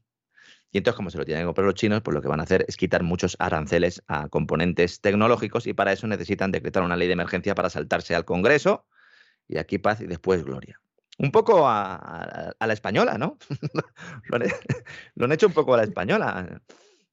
[0.72, 2.44] Y entonces, como se lo tienen que comprar los chinos, pues lo que van a
[2.44, 7.08] hacer es quitar muchos aranceles a componentes tecnológicos y para eso necesitan decretar una ley
[7.08, 8.86] de emergencia para saltarse al Congreso
[9.48, 10.80] y aquí paz y después gloria.
[11.18, 13.40] Un poco a, la española, ¿no?
[15.16, 16.62] lo, han, hecho un poco a la española,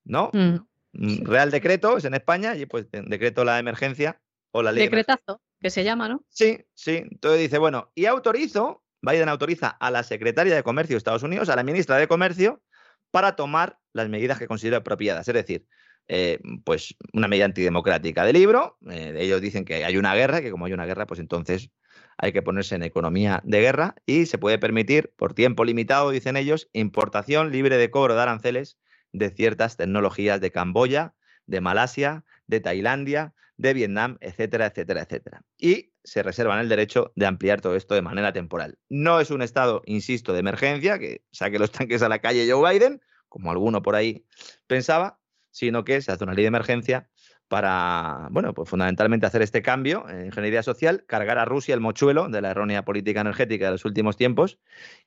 [0.04, 0.28] ¿no?
[0.34, 0.56] Mm.
[0.92, 4.20] Mm, Real decreto es en España y pues decreto la emergencia
[4.50, 4.84] o la ley.
[4.84, 6.24] Decretazo, que se llama, ¿no?
[6.28, 7.04] Sí, sí.
[7.10, 11.48] Entonces dice, bueno, y autorizo, Biden autoriza a la secretaria de Comercio de Estados Unidos,
[11.48, 12.62] a la ministra de Comercio,
[13.10, 15.28] para tomar las medidas que considere apropiadas.
[15.28, 15.66] Es decir,
[16.08, 18.78] eh, pues una medida antidemocrática de libro.
[18.90, 21.70] Eh, ellos dicen que hay una guerra, que como hay una guerra, pues entonces
[22.16, 26.36] hay que ponerse en economía de guerra y se puede permitir, por tiempo limitado, dicen
[26.36, 28.78] ellos, importación libre de cobro de aranceles
[29.12, 31.14] de ciertas tecnologías de Camboya,
[31.46, 35.42] de Malasia, de Tailandia, de Vietnam, etcétera, etcétera, etcétera.
[35.58, 38.78] Y se reservan el derecho de ampliar todo esto de manera temporal.
[38.88, 42.72] No es un estado, insisto, de emergencia, que saque los tanques a la calle Joe
[42.72, 44.24] Biden, como alguno por ahí
[44.66, 47.10] pensaba, sino que se hace una ley de emergencia
[47.48, 52.28] para, bueno, pues fundamentalmente hacer este cambio en ingeniería social, cargar a Rusia el mochuelo
[52.28, 54.58] de la errónea política energética de los últimos tiempos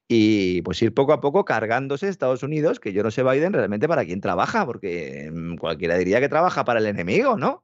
[0.07, 3.87] y pues ir poco a poco cargándose Estados Unidos, que yo no sé Biden realmente
[3.87, 7.63] para quién trabaja, porque mm, cualquiera diría que trabaja para el enemigo, ¿no?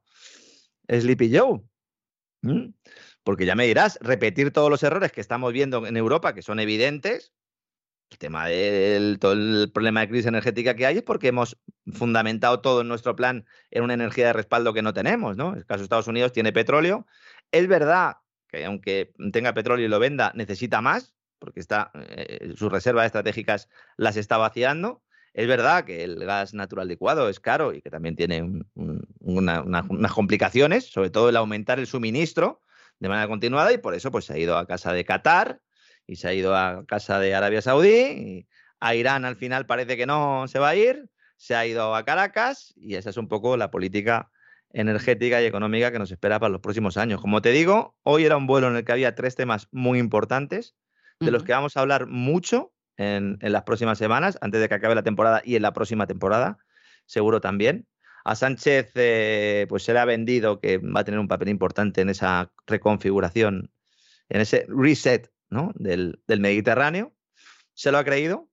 [0.88, 1.60] Sleepy Joe.
[3.24, 6.60] Porque ya me dirás, repetir todos los errores que estamos viendo en Europa, que son
[6.60, 7.32] evidentes,
[8.10, 11.58] el tema del todo el problema de crisis energética que hay es porque hemos
[11.92, 15.54] fundamentado todo en nuestro plan en una energía de respaldo que no tenemos, ¿no?
[15.54, 17.06] El caso de Estados Unidos tiene petróleo.
[17.52, 18.16] Es verdad
[18.48, 23.68] que aunque tenga petróleo y lo venda, necesita más, porque está, eh, sus reservas estratégicas
[23.96, 25.02] las está vaciando.
[25.34, 28.64] Es verdad que el gas natural licuado es caro y que también tiene
[29.20, 32.62] unas complicaciones, sobre todo el aumentar el suministro
[32.98, 35.60] de manera continuada, y por eso pues, se ha ido a casa de Qatar,
[36.08, 37.90] y se ha ido a casa de Arabia Saudí.
[37.90, 38.48] Y
[38.80, 42.04] a Irán al final parece que no se va a ir, se ha ido a
[42.04, 44.30] Caracas y esa es un poco la política
[44.72, 47.20] energética y económica que nos espera para los próximos años.
[47.20, 50.74] Como te digo, hoy era un vuelo en el que había tres temas muy importantes,
[51.20, 54.94] de los que vamos a hablar mucho en, las próximas semanas, antes de que acabe
[54.94, 56.58] la temporada y en la próxima temporada,
[57.06, 57.86] seguro también.
[58.24, 62.02] A Sánchez eh, pues se le ha vendido que va a tener un papel importante
[62.02, 63.70] en esa reconfiguración,
[64.28, 65.30] en ese reset
[65.74, 67.14] del, Mediterráneo.
[67.74, 68.48] Se lo ha creído.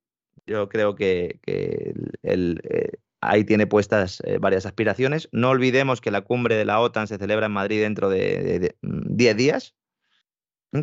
[0.45, 2.91] Yo creo que, eh,
[3.21, 5.29] ahí tiene puestas eh, varias aspiraciones.
[5.31, 9.37] No olvidemos que la cumbre de la OTAN se celebra en Madrid dentro de 10
[9.37, 9.75] días,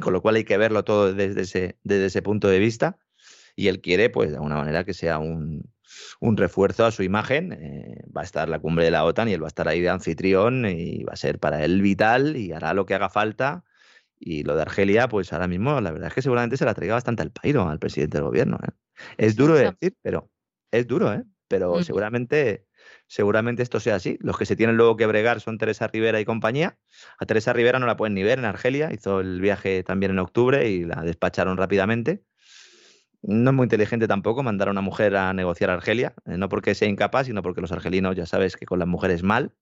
[0.00, 2.98] con lo cual hay que verlo todo desde ese, desde ese punto de vista.
[3.54, 5.70] Y él quiere, pues, de alguna manera que sea un,
[6.20, 7.52] refuerzo a su imagen.
[7.52, 9.80] Eh, va a estar la cumbre de la OTAN y él va a estar ahí
[9.80, 13.64] de anfitrión y va a ser para él vital y hará lo que haga falta
[14.24, 16.94] y lo de Argelia, pues ahora mismo la verdad es que seguramente se la traiga
[16.94, 18.58] bastante al pairo al presidente del gobierno.
[18.62, 18.70] ¿eh?
[19.16, 20.30] Es duro de decir, pero
[20.70, 21.24] es duro, ¿eh?
[21.48, 22.66] Pero seguramente,
[23.06, 24.16] seguramente esto sea así.
[24.20, 26.78] Los que se tienen luego que bregar son Teresa Rivera y compañía.
[27.18, 28.90] A Teresa Rivera no la pueden ni ver en Argelia.
[28.90, 32.22] Hizo el viaje también en octubre y la despacharon rápidamente.
[33.20, 36.48] No es muy inteligente tampoco mandar a una mujer a negociar a Argelia, eh, no
[36.48, 39.52] porque sea incapaz, sino porque los argelinos ya sabes que con las mujeres mal.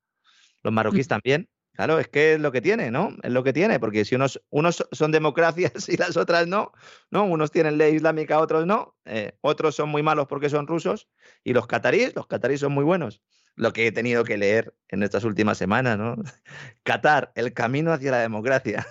[0.63, 1.49] Los marroquíes también,
[1.81, 3.17] Claro, es que es lo que tiene, ¿no?
[3.23, 6.73] Es lo que tiene, porque si unos, unos son democracias y las otras no,
[7.11, 7.25] ¿no?
[7.25, 11.09] Unos tienen ley islámica, otros no, eh, otros son muy malos porque son rusos,
[11.43, 13.23] y los cataríes, los cataríes son muy buenos.
[13.55, 16.17] Lo que he tenido que leer en estas últimas semanas, ¿no?
[16.83, 18.87] Qatar, el camino hacia la democracia.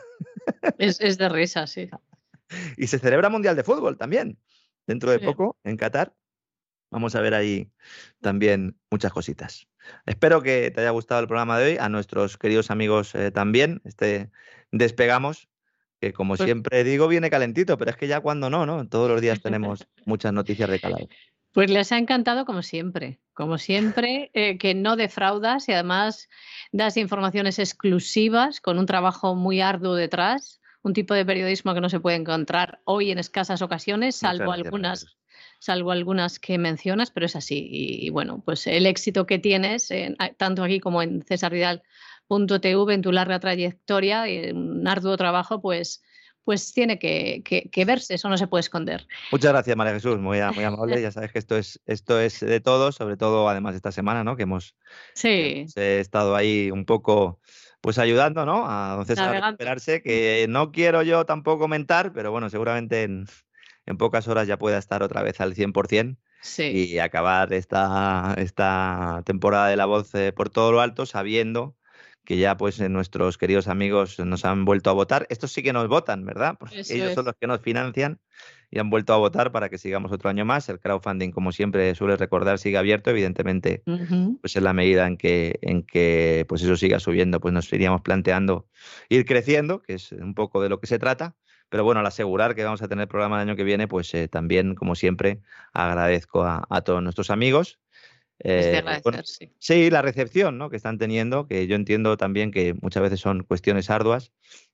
[0.79, 1.91] Es, es de risa, sí.
[2.75, 4.39] Y se celebra Mundial de Fútbol también,
[4.87, 6.15] dentro de poco, en Qatar.
[6.91, 7.71] Vamos a ver ahí
[8.21, 9.67] también muchas cositas.
[10.05, 13.81] Espero que te haya gustado el programa de hoy, a nuestros queridos amigos eh, también.
[13.85, 14.31] Este
[14.71, 15.49] despegamos,
[15.99, 18.87] que como pues siempre digo, viene calentito, pero es que ya cuando no, ¿no?
[18.87, 21.07] Todos los días tenemos muchas noticias de calado.
[21.51, 26.29] Pues les ha encantado como siempre, como siempre, eh, que no defraudas y además
[26.71, 31.89] das informaciones exclusivas con un trabajo muy arduo detrás, un tipo de periodismo que no
[31.89, 35.18] se puede encontrar hoy en escasas ocasiones, salvo algunas
[35.59, 37.67] salvo algunas que mencionas, pero es así.
[37.69, 39.89] Y, bueno, pues el éxito que tienes,
[40.37, 46.01] tanto aquí como en cesarvidal.tv, en tu larga trayectoria, y un arduo trabajo, pues
[46.49, 49.05] pues tiene que, verse, eso no se puede esconder.
[49.31, 50.99] Muchas gracias, María Jesús, muy, muy amable.
[50.99, 54.35] Ya sabes que esto es, esto es de todos, sobre todo además esta semana, ¿no?
[54.35, 54.75] Que hemos,
[55.13, 55.67] sí.
[55.75, 57.39] estado ahí un poco
[57.81, 58.65] pues ayudando, ¿no?
[58.67, 63.27] A don César a recuperarse, que no quiero yo tampoco comentar, pero bueno, seguramente en,
[63.89, 66.17] en pocas horas ya pueda estar otra vez al 100%
[66.57, 71.75] y acabar esta, esta temporada de la voz eh, por todo lo alto sabiendo
[72.23, 75.25] que ya pues eh, nuestros queridos amigos nos han vuelto a votar.
[75.29, 76.57] Estos sí que nos votan, ¿verdad?
[76.59, 78.19] Porque ellos son los que nos financian
[78.69, 80.69] y han vuelto a votar para que sigamos otro año más.
[80.69, 83.81] El crowdfunding, como siempre suele recordar, sigue abierto, evidentemente,
[84.41, 88.01] pues en la medida en que, en que pues eso siga subiendo, pues nos iríamos
[88.01, 88.67] planteando
[89.09, 91.35] ir creciendo, que es un poco de lo que se trata.
[91.69, 94.27] Pero bueno, al asegurar que vamos a tener programa el año que viene, pues eh,
[94.27, 95.39] también, como siempre,
[95.71, 97.79] agradezco a, todos nuestros amigos.
[98.41, 98.81] Eh,
[99.59, 99.89] sí.
[99.89, 100.69] la recepción ¿no?
[100.69, 104.31] que están teniendo, que yo entiendo también que muchas veces son cuestiones arduas.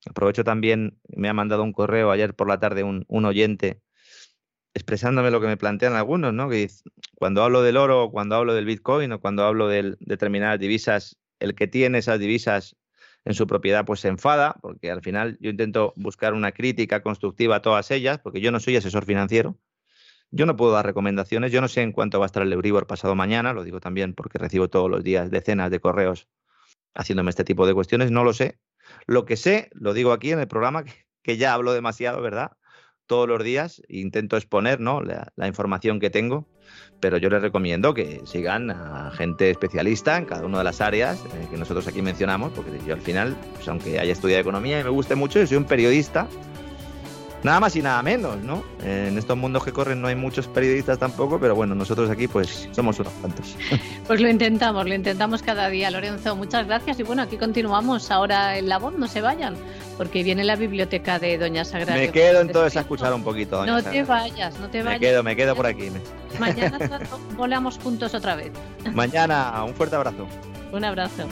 [0.07, 3.81] Aprovecho también, me ha mandado un correo ayer por la tarde un, oyente
[4.73, 6.49] expresándome lo que me plantean algunos, ¿no?
[6.49, 6.69] Que
[7.15, 11.55] cuando hablo del oro, cuando hablo del Bitcoin o cuando hablo de determinadas divisas, el
[11.55, 12.75] que tiene esas divisas
[13.25, 17.57] en su propiedad pues se enfada, porque al final yo intento buscar una crítica constructiva
[17.57, 19.57] a todas ellas, porque yo no soy asesor financiero,
[20.31, 22.87] yo no puedo dar recomendaciones, yo no sé en cuánto va a estar el Euribor
[22.87, 26.29] pasado mañana, lo digo también porque recibo todos los días decenas de correos
[26.93, 28.59] haciéndome este tipo de cuestiones, no lo sé.
[29.07, 30.83] Lo que sé, lo digo aquí en el programa,
[31.23, 32.51] que ya hablo demasiado, ¿verdad?
[33.07, 35.01] Todos los días intento exponer ¿no?
[35.01, 36.47] la, información que tengo,
[36.99, 41.23] pero yo les recomiendo que sigan a gente especialista en cada una de las áreas
[41.23, 44.83] eh, que nosotros aquí mencionamos, porque yo al final, pues, aunque haya estudiado economía y
[44.83, 46.27] me guste mucho, yo soy un periodista
[47.45, 48.63] Nada más y nada menos, ¿no?
[48.83, 52.67] En estos mundos que corren no hay muchos periodistas tampoco, pero bueno, nosotros aquí pues
[52.71, 53.55] somos unos cuantos.
[54.07, 56.35] Pues lo intentamos, lo intentamos cada día, Lorenzo.
[56.35, 59.55] Muchas gracias y bueno, aquí continuamos ahora en la voz, no se vayan,
[59.97, 61.99] porque viene la biblioteca de Doña Sagrada.
[61.99, 63.57] Me quedo entonces a escuchar un poquito.
[63.57, 65.01] Doña no te vayas, no te vayas.
[65.01, 65.89] Me quedo, me quedo por aquí.
[66.39, 66.79] Mañana
[67.35, 68.51] volamos juntos otra vez.
[68.93, 70.27] Mañana, un fuerte abrazo.
[70.71, 71.27] Un abrazo.